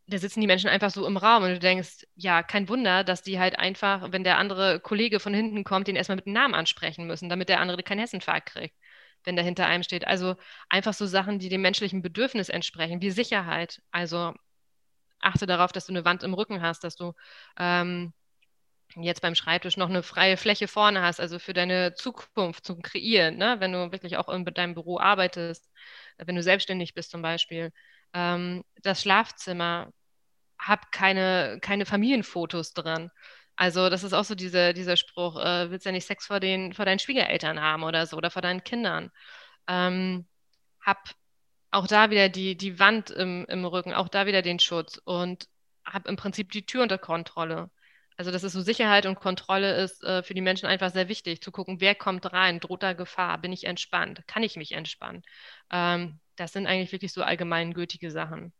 [0.09, 3.23] da sitzen die Menschen einfach so im Raum und du denkst, ja, kein Wunder, dass
[3.23, 6.55] die halt einfach, wenn der andere Kollege von hinten kommt, den erstmal mit dem Namen
[6.55, 8.75] ansprechen müssen, damit der andere keinen Hessenfahrt kriegt,
[9.25, 10.07] wenn der hinter einem steht.
[10.07, 10.37] Also
[10.71, 13.83] einfach so Sachen, die dem menschlichen Bedürfnis entsprechen, wie Sicherheit.
[13.91, 14.35] Also
[15.21, 17.13] achte darauf, dass du eine Wand im Rücken hast, dass du
[17.59, 18.15] ähm,
[19.03, 23.37] jetzt beim Schreibtisch noch eine freie Fläche vorne hast, also für deine Zukunft zum Kreieren,
[23.37, 23.57] ne?
[23.61, 25.69] wenn du wirklich auch in deinem Büro arbeitest,
[26.19, 27.73] wenn du selbstständig bist zum Beispiel.
[28.15, 29.93] Ähm, das Schlafzimmer,
[30.59, 33.11] hab keine, keine Familienfotos drin.
[33.57, 36.73] Also das ist auch so diese, dieser Spruch, äh, willst ja nicht Sex vor, den,
[36.75, 39.11] vor deinen Schwiegereltern haben oder so oder vor deinen Kindern.
[39.69, 40.29] Ähm,
[40.81, 41.15] hab
[41.71, 45.49] auch da wieder die, die Wand im, im Rücken, auch da wieder den Schutz und
[45.85, 47.71] hab im Prinzip die Tür unter Kontrolle.
[48.19, 51.41] Also, dass es so Sicherheit und Kontrolle ist äh, für die Menschen einfach sehr wichtig,
[51.41, 55.23] zu gucken, wer kommt rein, droht da Gefahr, bin ich entspannt, kann ich mich entspannen.
[55.71, 58.53] Ähm, das sind eigentlich wirklich so allgemeingültige Sachen.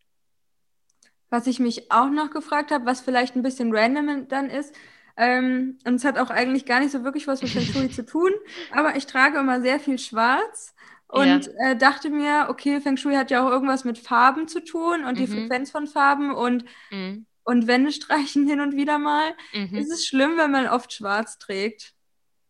[1.29, 4.77] Was ich mich auch noch gefragt habe, was vielleicht ein bisschen random dann ist,
[5.17, 8.07] ähm, und es hat auch eigentlich gar nicht so wirklich was mit Feng Shui zu
[8.07, 8.31] tun,
[8.71, 10.73] aber ich trage immer sehr viel Schwarz
[11.09, 11.71] und ja.
[11.71, 15.15] äh, dachte mir, okay, Feng Shui hat ja auch irgendwas mit Farben zu tun und
[15.15, 15.17] mhm.
[15.17, 19.35] die Frequenz von Farben und mhm und Wände streichen hin und wieder mal.
[19.55, 19.75] Mhm.
[19.75, 21.95] Ist es schlimm, wenn man oft schwarz trägt?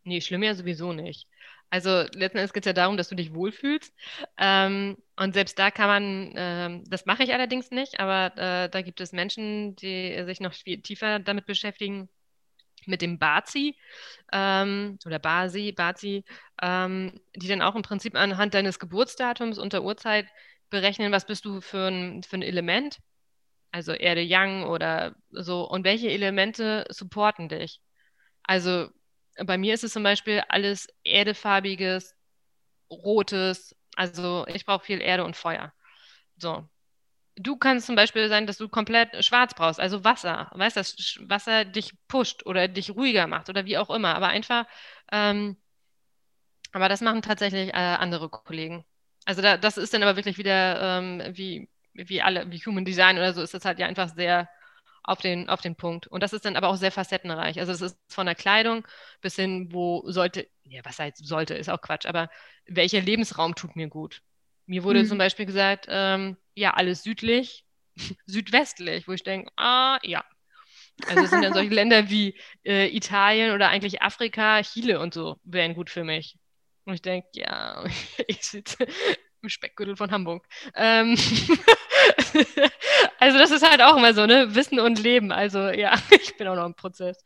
[0.02, 1.28] Nee, schlimm ja sowieso nicht.
[1.70, 3.94] Also letzten Endes geht es ja darum, dass du dich wohlfühlst.
[4.38, 8.82] Ähm, und selbst da kann man, ähm, das mache ich allerdings nicht, aber äh, da
[8.82, 12.08] gibt es Menschen, die sich noch viel tiefer damit beschäftigen,
[12.86, 13.76] mit dem Bazi
[14.32, 16.24] ähm, oder Basi, Bazi,
[16.60, 20.26] ähm, die dann auch im Prinzip anhand deines Geburtsdatums und der Uhrzeit
[20.70, 22.98] berechnen, was bist du für ein, für ein Element
[23.70, 25.68] also Erde Yang oder so.
[25.68, 27.80] Und welche Elemente supporten dich?
[28.44, 28.88] Also
[29.44, 32.14] bei mir ist es zum Beispiel alles erdefarbiges,
[32.90, 33.76] rotes.
[33.96, 35.72] Also ich brauche viel Erde und Feuer.
[36.36, 36.68] So.
[37.36, 40.50] Du kannst zum Beispiel sein, dass du komplett schwarz brauchst, also Wasser.
[40.54, 44.16] Weißt du, dass Wasser dich pusht oder dich ruhiger macht oder wie auch immer.
[44.16, 44.66] Aber einfach,
[45.12, 45.56] ähm,
[46.72, 48.84] aber das machen tatsächlich äh, andere Kollegen.
[49.24, 51.68] Also da, das ist dann aber wirklich wieder ähm, wie
[52.06, 54.48] wie alle, wie Human Design oder so, ist das halt ja einfach sehr
[55.02, 56.06] auf den, auf den Punkt.
[56.06, 57.58] Und das ist dann aber auch sehr facettenreich.
[57.58, 58.86] Also es ist von der Kleidung
[59.20, 62.28] bis hin, wo sollte, ja, was heißt sollte, ist auch Quatsch, aber
[62.66, 64.20] welcher Lebensraum tut mir gut?
[64.66, 65.06] Mir wurde mhm.
[65.06, 67.64] zum Beispiel gesagt, ähm, ja, alles südlich,
[68.26, 70.24] südwestlich, wo ich denke, ah, ja.
[71.06, 75.38] Also es sind dann solche Länder wie äh, Italien oder eigentlich Afrika, Chile und so
[75.42, 76.36] wären gut für mich.
[76.84, 77.82] Und ich denke, ja,
[78.26, 78.86] ich sitze
[79.42, 80.46] im Speckgürtel von Hamburg.
[80.74, 81.16] Ähm
[83.18, 84.54] also das ist halt auch immer so, ne?
[84.54, 85.32] Wissen und Leben.
[85.32, 87.22] Also ja, ich bin auch noch im Prozess.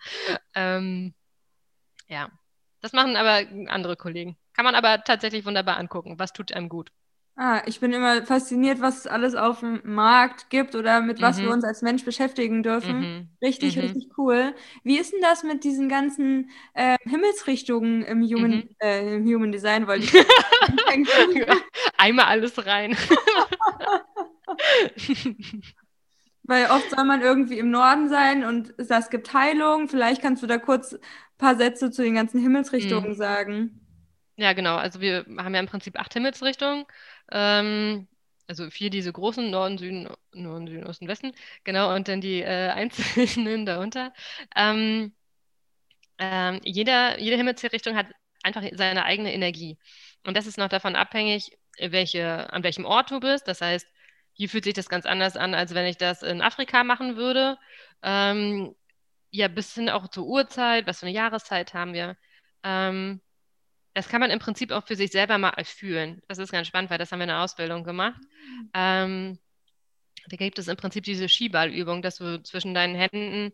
[0.55, 1.15] Ähm,
[2.09, 2.31] ja,
[2.81, 4.37] das machen aber andere Kollegen.
[4.53, 6.19] Kann man aber tatsächlich wunderbar angucken.
[6.19, 6.91] Was tut einem gut?
[7.37, 11.39] Ah, ich bin immer fasziniert, was es alles auf dem Markt gibt oder mit was
[11.39, 11.53] wir mhm.
[11.55, 13.01] uns als Mensch beschäftigen dürfen.
[13.01, 13.29] Mhm.
[13.41, 13.83] Richtig, Mhm.
[13.83, 14.55] richtig cool.
[14.85, 18.69] Wie ist denn das mit diesen ganzen äh, Himmelsrichtungen im Human, Mhm.
[18.81, 20.13] äh, im Human Design, wollte ich
[21.97, 22.97] Einmal alles rein.
[26.45, 29.89] Weil oft soll man irgendwie im Norden sein und es gibt Heilung.
[29.89, 31.01] Vielleicht kannst du da kurz ein
[31.39, 33.15] paar Sätze zu den ganzen Himmelsrichtungen Mhm.
[33.15, 33.82] sagen.
[34.37, 34.77] Ja, genau.
[34.77, 36.87] Also wir haben ja im Prinzip acht Himmelsrichtungen.
[37.31, 38.09] Ähm,
[38.47, 41.33] also vier diese großen, Norden, Süden, Norden, Süden, Osten, Westen.
[41.65, 44.13] Genau, und dann die äh, einzelnen darunter.
[44.57, 45.15] Ähm,
[46.19, 48.07] ähm, jeder, jede Himmelsrichtung hat
[48.43, 49.79] einfach seine eigene Energie.
[50.27, 53.49] Und das ist noch davon abhängig, welche, an welchem Ort du bist.
[53.49, 53.87] Das heißt,
[54.35, 57.59] hier fühlt sich das ganz anders an, als wenn ich das in Afrika machen würde.
[58.03, 58.75] Ähm,
[59.31, 62.17] ja, bis hin auch zur Uhrzeit, was für eine Jahreszeit haben wir.
[62.65, 63.21] Ähm,
[63.95, 66.23] das kann man im Prinzip auch für sich selber mal fühlen.
[66.29, 68.21] Das ist ganz spannend, weil das haben wir in der Ausbildung gemacht.
[68.21, 68.71] Mhm.
[68.75, 69.39] Ähm,
[70.29, 73.53] da gibt es im Prinzip diese Skiballübung, dass du zwischen deinen Händen,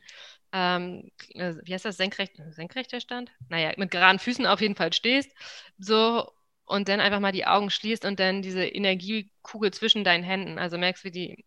[0.52, 3.30] ähm, äh, wie heißt das, senkrecht, senkrechter Stand?
[3.48, 5.30] Naja, mit geraden Füßen auf jeden Fall stehst,
[5.78, 6.30] so
[6.64, 10.76] und dann einfach mal die Augen schließt und dann diese Energiekugel zwischen deinen Händen, also
[10.76, 11.44] merkst, wie die,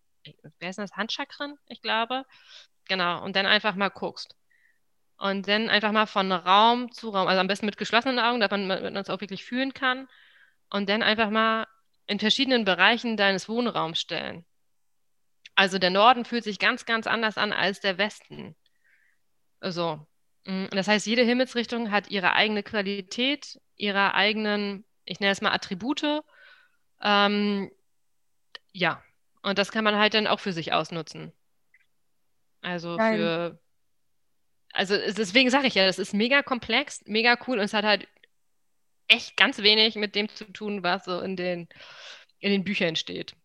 [0.59, 2.23] wer ist das, Handchakren, ich glaube,
[2.85, 4.35] genau, und dann einfach mal guckst.
[5.21, 8.81] Und dann einfach mal von Raum zu Raum, also am besten mit geschlossenen Augen, damit
[8.81, 10.07] man es auch wirklich fühlen kann.
[10.71, 11.67] Und dann einfach mal
[12.07, 14.45] in verschiedenen Bereichen deines Wohnraums stellen.
[15.53, 18.55] Also der Norden fühlt sich ganz, ganz anders an als der Westen.
[19.61, 20.07] So.
[20.45, 25.51] Mm, das heißt, jede Himmelsrichtung hat ihre eigene Qualität, ihre eigenen, ich nenne es mal
[25.51, 26.23] Attribute.
[26.99, 27.69] Ähm,
[28.71, 29.03] ja,
[29.43, 31.31] und das kann man halt dann auch für sich ausnutzen.
[32.61, 33.17] Also Geil.
[33.17, 33.61] für
[34.73, 38.07] also deswegen sage ich ja, das ist mega komplex, mega cool und es hat halt
[39.07, 41.67] echt ganz wenig mit dem zu tun, was so in den,
[42.39, 43.35] in den Büchern steht.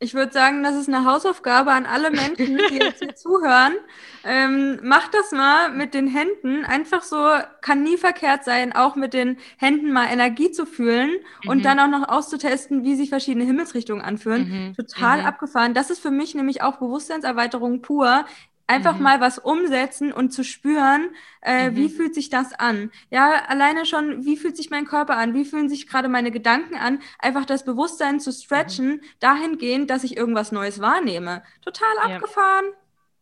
[0.00, 3.74] Ich würde sagen, das ist eine Hausaufgabe an alle Menschen, die jetzt hier zuhören.
[4.22, 6.64] Ähm, macht das mal mit den Händen.
[6.64, 7.16] Einfach so,
[7.62, 11.10] kann nie verkehrt sein, auch mit den Händen mal Energie zu fühlen
[11.42, 11.50] mhm.
[11.50, 14.48] und dann auch noch auszutesten, wie sich verschiedene Himmelsrichtungen anfühlen.
[14.68, 14.74] Mhm.
[14.76, 15.26] Total mhm.
[15.26, 15.74] abgefahren.
[15.74, 18.24] Das ist für mich nämlich auch Bewusstseinserweiterung pur
[18.68, 19.02] einfach mhm.
[19.02, 21.10] mal was umsetzen und zu spüren,
[21.42, 21.76] äh, mhm.
[21.76, 22.92] wie fühlt sich das an?
[23.10, 25.34] Ja, alleine schon, wie fühlt sich mein Körper an?
[25.34, 27.00] Wie fühlen sich gerade meine Gedanken an?
[27.18, 29.00] Einfach das Bewusstsein zu stretchen, mhm.
[29.18, 31.42] dahingehend, dass ich irgendwas Neues wahrnehme.
[31.62, 32.16] Total ja.
[32.16, 32.66] abgefahren.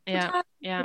[0.04, 0.84] Total ja, ja.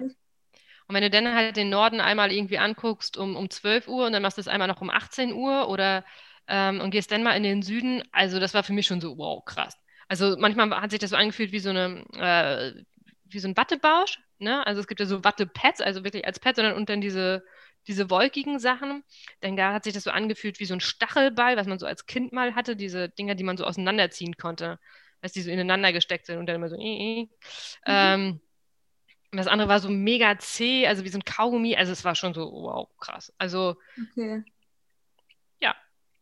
[0.91, 4.13] Und wenn du dann halt den Norden einmal irgendwie anguckst um, um 12 Uhr und
[4.13, 6.03] dann machst du es einmal noch um 18 Uhr oder
[6.47, 9.17] ähm, und gehst dann mal in den Süden, also das war für mich schon so,
[9.17, 9.77] wow, krass.
[10.07, 12.83] Also manchmal hat sich das so angefühlt wie so eine, äh,
[13.23, 14.65] wie so ein Wattebausch, ne?
[14.65, 17.43] Also es gibt ja so Wattepads, also wirklich als Pad, sondern und dann diese,
[17.87, 19.03] diese wolkigen Sachen.
[19.39, 22.05] Dann da hat sich das so angefühlt wie so ein Stachelball, was man so als
[22.05, 24.79] Kind mal hatte, diese Dinger, die man so auseinanderziehen konnte,
[25.21, 26.75] dass die so ineinander gesteckt sind und dann immer so.
[26.75, 27.23] Äh, äh.
[27.23, 27.29] Mhm.
[27.85, 28.41] Ähm,
[29.31, 31.77] und das andere war so mega zäh, also wie so ein Kaugummi.
[31.77, 33.33] Also es war schon so, wow, krass.
[33.37, 33.77] Also
[34.11, 34.43] okay.
[35.61, 35.73] ja.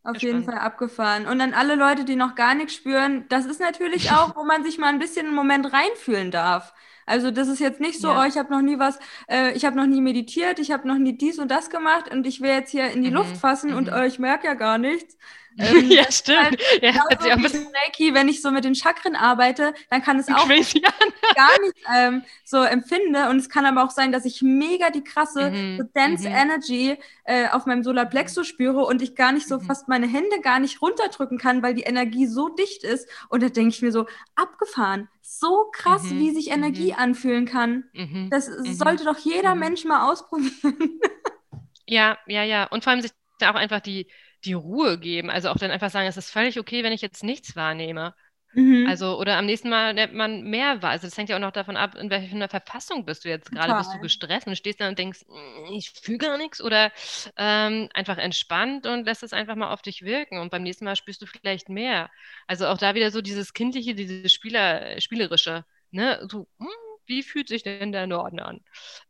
[0.04, 1.26] Auf jeden Fall abgefahren.
[1.26, 4.64] Und dann alle Leute, die noch gar nichts spüren, das ist natürlich auch, wo man
[4.64, 6.72] sich mal ein bisschen einen Moment reinfühlen darf.
[7.10, 8.22] Also das ist jetzt nicht so, ja.
[8.22, 11.00] oh, ich habe noch nie was, äh, ich habe noch nie meditiert, ich habe noch
[11.00, 13.16] nie dies und das gemacht und ich will jetzt hier in die mhm.
[13.16, 13.78] Luft fassen mhm.
[13.78, 15.18] und äh, ich merke ja gar nichts.
[15.60, 16.58] Ähm, ja, stimmt.
[16.82, 20.02] Ja, hat sie auch ein bisschen Reiki, wenn ich so mit den Chakren arbeite, dann
[20.02, 23.30] kann es auch gar nicht ähm, so empfinde.
[23.30, 25.78] Und es kann aber auch sein, dass ich mega die krasse mhm.
[25.78, 26.36] so Dance mhm.
[26.36, 29.62] Energy äh, auf meinem Solarplexus spüre und ich gar nicht so mhm.
[29.64, 33.08] fast meine Hände gar nicht runterdrücken kann, weil die Energie so dicht ist.
[33.30, 34.06] Und da denke ich mir so,
[34.36, 37.00] abgefahren so krass, mhm, wie sich Energie mhm.
[37.00, 37.84] anfühlen kann.
[37.94, 39.54] Mhm, das sollte doch jeder.
[39.54, 41.00] Mensch mal ausprobieren.
[41.86, 42.66] ja, ja, ja.
[42.66, 44.08] Und vor allem sich da auch einfach die,
[44.46, 45.30] die Ruhe geben.
[45.30, 48.14] Also auch dann einfach sagen, es ist völlig okay, wenn ich jetzt nichts wahrnehme.
[48.54, 48.88] Mhm.
[48.88, 50.92] Also, oder am nächsten Mal nimmt man mehr wahr.
[50.92, 53.76] Also, das hängt ja auch noch davon ab, in welcher Verfassung bist du jetzt gerade.
[53.76, 56.92] Bist du gestresst und stehst da und denkst, mm, ich fühle gar nichts oder
[57.38, 60.40] ähm, einfach entspannt und lässt es einfach mal auf dich wirken.
[60.40, 62.10] Und beim nächsten Mal spürst du vielleicht mehr.
[62.48, 65.64] Also, auch da wieder so dieses Kindliche, dieses Spieler, Spielerische.
[65.92, 66.20] Ne?
[66.30, 66.68] So, hm,
[67.10, 68.62] wie fühlt sich denn der Norden an?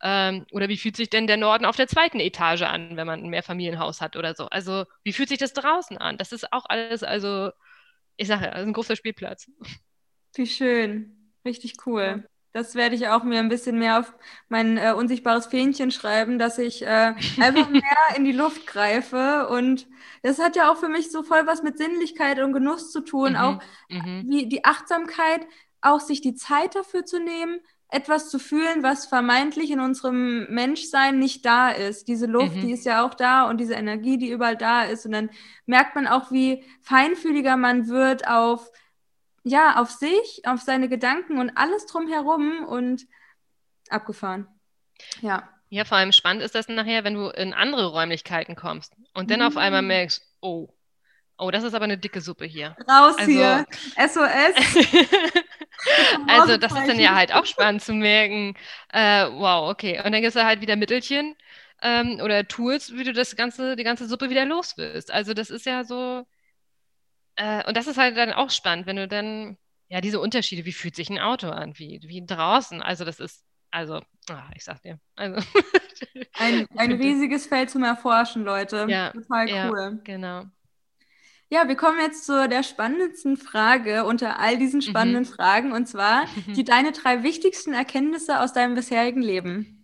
[0.01, 3.23] Ähm, oder wie fühlt sich denn der Norden auf der zweiten Etage an, wenn man
[3.23, 4.45] ein Mehrfamilienhaus hat oder so?
[4.45, 6.17] Also, wie fühlt sich das draußen an?
[6.17, 7.51] Das ist auch alles, also,
[8.15, 9.51] ich sage ja, das ist ein großer Spielplatz.
[10.33, 11.33] Wie schön.
[11.45, 12.27] Richtig cool.
[12.51, 14.13] Das werde ich auch mir ein bisschen mehr auf
[14.47, 17.83] mein äh, unsichtbares Fähnchen schreiben, dass ich äh, einfach mehr
[18.15, 19.47] in die Luft greife.
[19.49, 19.87] Und
[20.23, 23.31] das hat ja auch für mich so voll was mit Sinnlichkeit und Genuss zu tun.
[23.31, 24.23] Mhm, auch mhm.
[24.27, 25.45] wie die Achtsamkeit,
[25.81, 31.17] auch sich die Zeit dafür zu nehmen, etwas zu fühlen, was vermeintlich in unserem Menschsein
[31.17, 32.07] nicht da ist.
[32.07, 32.61] Diese Luft, mhm.
[32.61, 35.05] die ist ja auch da und diese Energie, die überall da ist.
[35.05, 35.29] Und dann
[35.65, 38.71] merkt man auch, wie feinfühliger man wird auf
[39.43, 43.07] ja, auf sich, auf seine Gedanken und alles drumherum und
[43.89, 44.47] abgefahren.
[45.21, 45.49] Ja.
[45.69, 49.39] Ja, vor allem spannend ist das nachher, wenn du in andere Räumlichkeiten kommst und dann
[49.39, 49.45] mhm.
[49.45, 49.87] auf einmal mm.
[49.87, 50.69] merkst, oh,
[51.39, 52.75] oh, das ist aber eine dicke Suppe hier.
[52.87, 53.65] Raus also, hier,
[53.97, 54.85] SOS.
[56.27, 58.55] also das ist dann ja halt auch spannend zu merken,
[58.89, 59.97] äh, wow, okay.
[59.97, 61.35] Und dann gibt es halt wieder Mittelchen
[61.81, 65.11] ähm, oder Tools, wie du das ganze, die ganze Suppe wieder los wirst.
[65.11, 66.25] Also das ist ja so,
[67.35, 70.73] äh, und das ist halt dann auch spannend, wenn du dann, ja, diese Unterschiede, wie
[70.73, 74.81] fühlt sich ein Auto an, wie, wie draußen, also das ist, also, ach, ich sag
[74.81, 75.41] dir, also.
[76.37, 78.85] ein, ein riesiges Feld zum Erforschen, Leute.
[78.89, 79.79] Ja, Total cool.
[79.79, 80.45] Ja, genau.
[81.51, 85.27] Ja, wir kommen jetzt zu der spannendsten Frage unter all diesen spannenden mhm.
[85.27, 86.25] Fragen, und zwar
[86.55, 89.79] die deine drei wichtigsten Erkenntnisse aus deinem bisherigen Leben.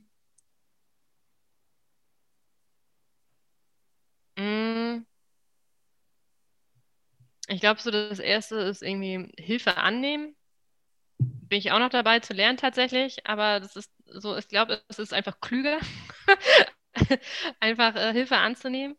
[7.48, 10.36] Ich glaube, so das Erste ist irgendwie Hilfe annehmen.
[11.18, 15.00] Bin ich auch noch dabei zu lernen tatsächlich, aber das ist so, ich glaube, es
[15.00, 15.80] ist einfach klüger,
[17.60, 18.98] einfach äh, Hilfe anzunehmen.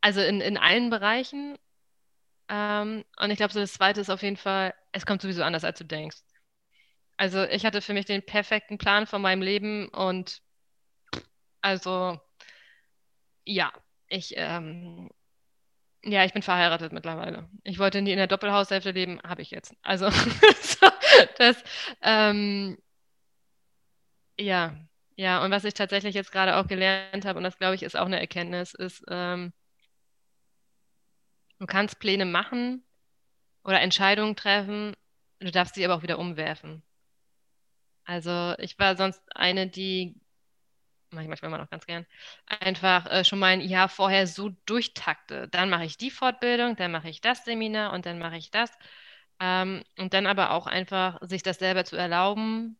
[0.00, 1.56] Also in, in allen Bereichen.
[2.48, 5.64] Ähm, und ich glaube, so das Zweite ist auf jeden Fall, es kommt sowieso anders,
[5.64, 6.18] als du denkst.
[7.18, 10.42] Also ich hatte für mich den perfekten Plan von meinem Leben und
[11.62, 12.18] also
[13.44, 13.72] ja,
[14.08, 15.10] ich ähm,
[16.04, 17.48] ja, ich bin verheiratet mittlerweile.
[17.64, 19.74] Ich wollte nie in der Doppelhaushälfte leben, habe ich jetzt.
[19.82, 20.08] Also,
[21.38, 21.62] das,
[22.02, 22.78] ähm,
[24.38, 24.76] ja,
[25.16, 27.96] ja, und was ich tatsächlich jetzt gerade auch gelernt habe, und das glaube ich ist
[27.96, 29.52] auch eine Erkenntnis, ist, ähm,
[31.58, 32.84] du kannst Pläne machen
[33.64, 34.94] oder Entscheidungen treffen,
[35.40, 36.82] du darfst sie aber auch wieder umwerfen.
[38.04, 40.14] Also, ich war sonst eine, die
[41.10, 42.06] mache ich manchmal immer noch ganz gern,
[42.46, 45.48] einfach äh, schon mein Jahr vorher so durchtakte.
[45.48, 48.70] Dann mache ich die Fortbildung, dann mache ich das Seminar und dann mache ich das.
[49.40, 52.78] Ähm, und dann aber auch einfach sich das selber zu erlauben,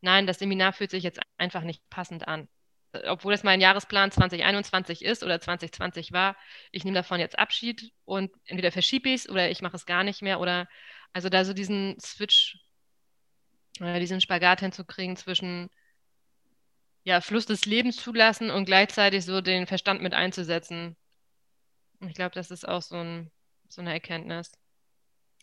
[0.00, 2.48] nein, das Seminar fühlt sich jetzt einfach nicht passend an.
[3.06, 6.36] Obwohl es mein Jahresplan 2021 ist oder 2020 war,
[6.70, 10.04] ich nehme davon jetzt Abschied und entweder verschiebe ich es oder ich mache es gar
[10.04, 10.68] nicht mehr oder
[11.12, 12.58] also da so diesen Switch,
[13.80, 15.70] äh, diesen Spagat hinzukriegen zwischen
[17.04, 20.96] ja, Fluss des Lebens zulassen und gleichzeitig so den Verstand mit einzusetzen.
[22.00, 23.30] Ich glaube, das ist auch so, ein,
[23.68, 24.52] so eine Erkenntnis.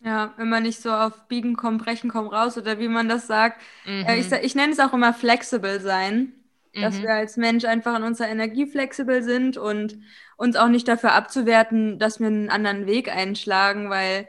[0.02, 3.26] Ja, wenn man nicht so auf Biegen komm, Brechen komm raus oder wie man das
[3.26, 3.62] sagt.
[3.86, 4.04] Mhm.
[4.06, 6.32] Äh, ich, ich nenne es auch immer flexibel sein.
[6.74, 6.80] Mhm.
[6.82, 9.98] Dass wir als Mensch einfach in unserer Energie flexibel sind und
[10.36, 14.28] uns auch nicht dafür abzuwerten, dass wir einen anderen Weg einschlagen, weil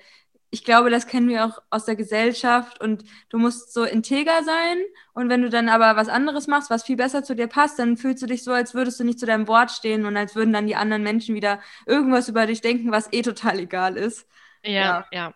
[0.52, 4.78] ich glaube, das kennen wir auch aus der Gesellschaft und du musst so integer sein
[5.14, 7.98] und wenn du dann aber was anderes machst, was viel besser zu dir passt, dann
[7.98, 10.54] fühlst du dich so, als würdest du nicht zu deinem Wort stehen und als würden
[10.54, 14.28] dann die anderen Menschen wieder irgendwas über dich denken, was eh total egal ist.
[14.64, 15.34] Ja, ja, ja.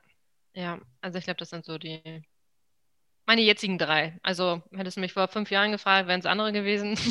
[0.53, 0.80] ja.
[1.01, 2.24] Also ich glaube, das sind so die
[3.30, 4.20] meine jetzigen drei.
[4.24, 6.98] Also hättest du mich vor fünf Jahren gefragt, wären es andere gewesen.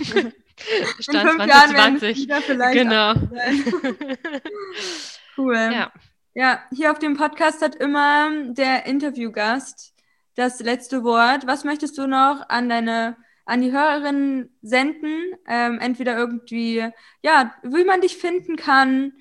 [0.99, 2.27] Stand In fünf 2020.
[2.27, 3.15] Jahren vielleicht genau.
[5.39, 5.55] cool.
[5.55, 5.93] Ja.
[6.35, 9.95] Ja, hier auf dem Podcast hat immer der Interviewgast
[10.35, 11.47] das letzte Wort.
[11.47, 15.37] Was möchtest du noch an deine, an die Hörerinnen senden?
[15.47, 16.85] Ähm, entweder irgendwie,
[17.23, 19.13] ja, wie man dich finden kann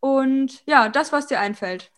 [0.00, 1.92] und ja, das, was dir einfällt.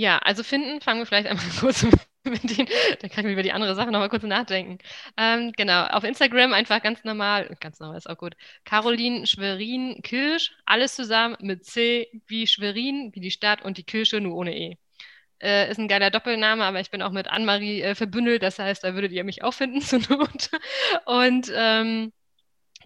[0.00, 1.82] Ja, also finden, fangen wir vielleicht einmal kurz
[2.24, 2.66] mit den,
[3.00, 4.78] da kann ich über die andere Sache nochmal kurz nachdenken.
[5.18, 8.34] Ähm, genau, auf Instagram einfach ganz normal, ganz normal ist auch gut.
[8.64, 14.22] Caroline Schwerin Kirsch, alles zusammen mit C wie Schwerin, wie die Stadt und die Kirche,
[14.22, 14.78] nur ohne E.
[15.42, 18.82] Äh, ist ein geiler Doppelname, aber ich bin auch mit Annemarie äh, verbündelt, das heißt,
[18.82, 20.48] da würdet ihr mich auch finden zur Not.
[21.04, 22.10] Und ähm,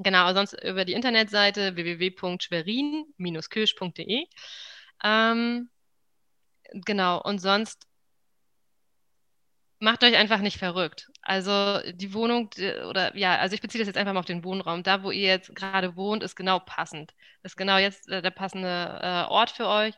[0.00, 4.26] genau, sonst über die Internetseite www.schwerin-kirsch.de.
[5.04, 5.70] Ähm,
[6.84, 7.86] genau, und sonst
[9.80, 11.10] macht euch einfach nicht verrückt.
[11.22, 12.50] Also die Wohnung
[12.88, 14.82] oder ja, also ich beziehe das jetzt einfach mal auf den Wohnraum.
[14.82, 17.14] Da, wo ihr jetzt gerade wohnt, ist genau passend.
[17.42, 19.94] Ist genau jetzt äh, der passende äh, Ort für euch.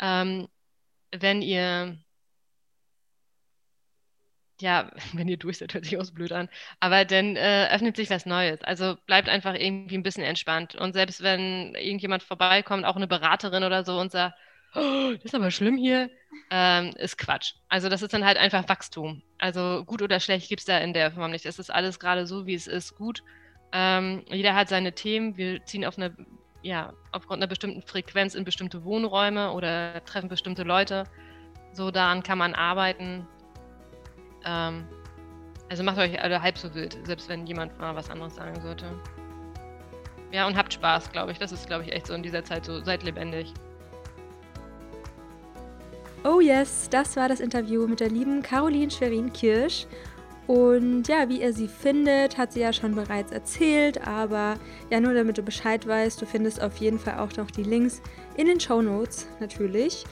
[0.00, 0.48] Ähm,
[1.12, 1.98] wenn ihr
[4.60, 6.48] ja, wenn ihr durch seid, hört sich auch so blöd an,
[6.80, 8.62] aber dann äh, öffnet sich was Neues.
[8.62, 10.74] Also bleibt einfach irgendwie ein bisschen entspannt.
[10.74, 14.36] Und selbst wenn irgendjemand vorbeikommt, auch eine Beraterin oder so und sagt,
[14.74, 16.10] oh, das ist aber schlimm hier,
[16.50, 17.54] ähm, ist Quatsch.
[17.68, 19.22] Also das ist dann halt einfach Wachstum.
[19.38, 21.46] Also gut oder schlecht gibt es da in der Form nicht.
[21.46, 23.22] Es ist alles gerade so, wie es ist, gut.
[23.72, 25.36] Ähm, jeder hat seine Themen.
[25.36, 26.14] Wir ziehen auf eine,
[26.62, 31.04] ja, aufgrund einer bestimmten Frequenz in bestimmte Wohnräume oder treffen bestimmte Leute.
[31.72, 33.26] So daran kann man arbeiten.
[34.44, 34.86] Ähm,
[35.70, 38.86] also macht euch alle halb so wild, selbst wenn jemand mal was anderes sagen sollte.
[40.32, 41.38] Ja, und habt Spaß, glaube ich.
[41.38, 42.80] Das ist, glaube ich, echt so in dieser Zeit so.
[42.82, 43.52] Seid lebendig.
[46.22, 49.86] Oh yes, das war das Interview mit der lieben Caroline Schwerin-Kirsch.
[50.46, 54.56] Und ja, wie ihr sie findet, hat sie ja schon bereits erzählt, aber
[54.90, 58.02] ja, nur damit du Bescheid weißt, du findest auf jeden Fall auch noch die Links
[58.36, 60.04] in den Show Notes natürlich.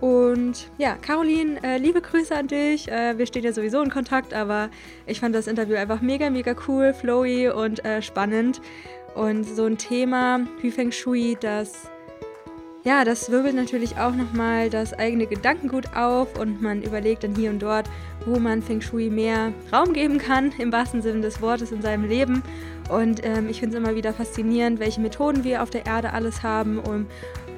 [0.00, 2.88] Und ja, Caroline, äh, liebe Grüße an dich.
[2.88, 4.70] Äh, wir stehen ja sowieso in Kontakt, aber
[5.06, 8.60] ich fand das Interview einfach mega, mega cool, flowy und äh, spannend.
[9.16, 11.89] Und so ein Thema wie Feng Shui, das
[12.84, 17.50] ja, das wirbelt natürlich auch nochmal das eigene Gedankengut auf und man überlegt dann hier
[17.50, 17.88] und dort,
[18.26, 22.04] wo man Feng Shui mehr Raum geben kann, im wahrsten Sinne des Wortes in seinem
[22.04, 22.42] Leben.
[22.88, 26.42] Und ähm, ich finde es immer wieder faszinierend, welche Methoden wir auf der Erde alles
[26.42, 27.06] haben, um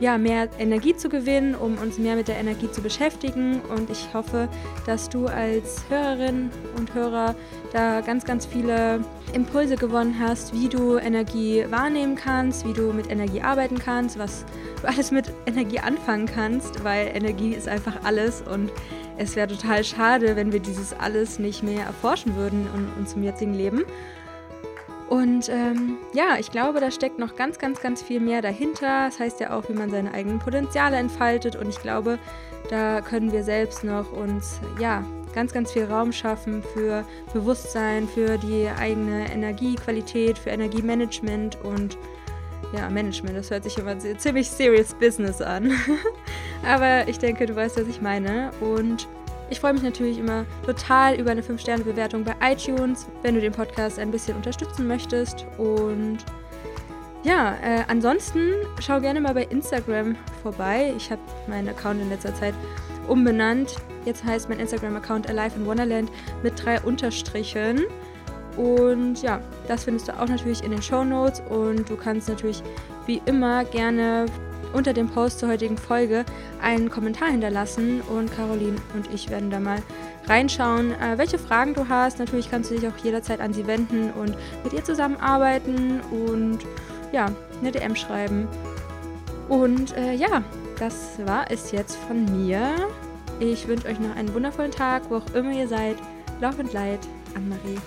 [0.03, 3.61] ja, mehr Energie zu gewinnen, um uns mehr mit der Energie zu beschäftigen.
[3.61, 4.49] Und ich hoffe,
[4.85, 7.37] dass du als Hörerin und Hörer
[7.73, 9.01] da ganz, ganz viele
[9.33, 14.45] Impulse gewonnen hast, wie du Energie wahrnehmen kannst, wie du mit Energie arbeiten kannst, was
[14.81, 18.73] du alles mit Energie anfangen kannst, weil Energie ist einfach alles und
[19.17, 23.55] es wäre total schade, wenn wir dieses alles nicht mehr erforschen würden in unserem jetzigen
[23.55, 23.85] Leben.
[25.09, 29.07] Und ähm, ja, ich glaube, da steckt noch ganz, ganz, ganz viel mehr dahinter.
[29.07, 31.55] Das heißt ja auch, wie man seine eigenen Potenziale entfaltet.
[31.55, 32.19] Und ich glaube,
[32.71, 35.05] da können wir selbst noch uns ja
[35.35, 37.05] ganz, ganz viel Raum schaffen für
[37.35, 41.99] Bewusstsein, für die eigene Energiequalität, für Energiemanagement und
[42.73, 43.37] ja, Management.
[43.37, 45.73] Das hört sich immer ziemlich serious Business an.
[46.67, 48.51] Aber ich denke, du weißt, was ich meine.
[48.61, 49.07] Und
[49.51, 53.99] ich freue mich natürlich immer total über eine 5-Sterne-Bewertung bei iTunes, wenn du den Podcast
[53.99, 55.47] ein bisschen unterstützen möchtest.
[55.59, 56.19] Und
[57.23, 60.95] ja, äh, ansonsten schau gerne mal bei Instagram vorbei.
[60.97, 62.55] Ich habe meinen Account in letzter Zeit
[63.07, 63.77] umbenannt.
[64.05, 66.11] Jetzt heißt mein Instagram-Account Alive in Wonderland
[66.43, 67.83] mit drei Unterstrichen.
[68.57, 71.43] Und ja, das findest du auch natürlich in den Show Notes.
[71.49, 72.63] Und du kannst natürlich
[73.07, 74.27] wie immer gerne
[74.73, 76.25] unter dem Post zur heutigen Folge
[76.63, 79.83] einen Kommentar hinterlassen und Caroline und ich werden da mal
[80.27, 82.19] reinschauen, äh, welche Fragen du hast.
[82.19, 86.61] Natürlich kannst du dich auch jederzeit an sie wenden und mit ihr zusammenarbeiten und
[87.13, 87.27] ja,
[87.61, 88.49] eine DM schreiben.
[89.49, 90.43] Und äh, ja,
[90.79, 92.75] das war es jetzt von mir.
[93.41, 95.97] Ich wünsche euch noch einen wundervollen Tag, wo auch immer ihr seid.
[96.41, 97.01] Love and Light,
[97.35, 97.79] Anne-Marie.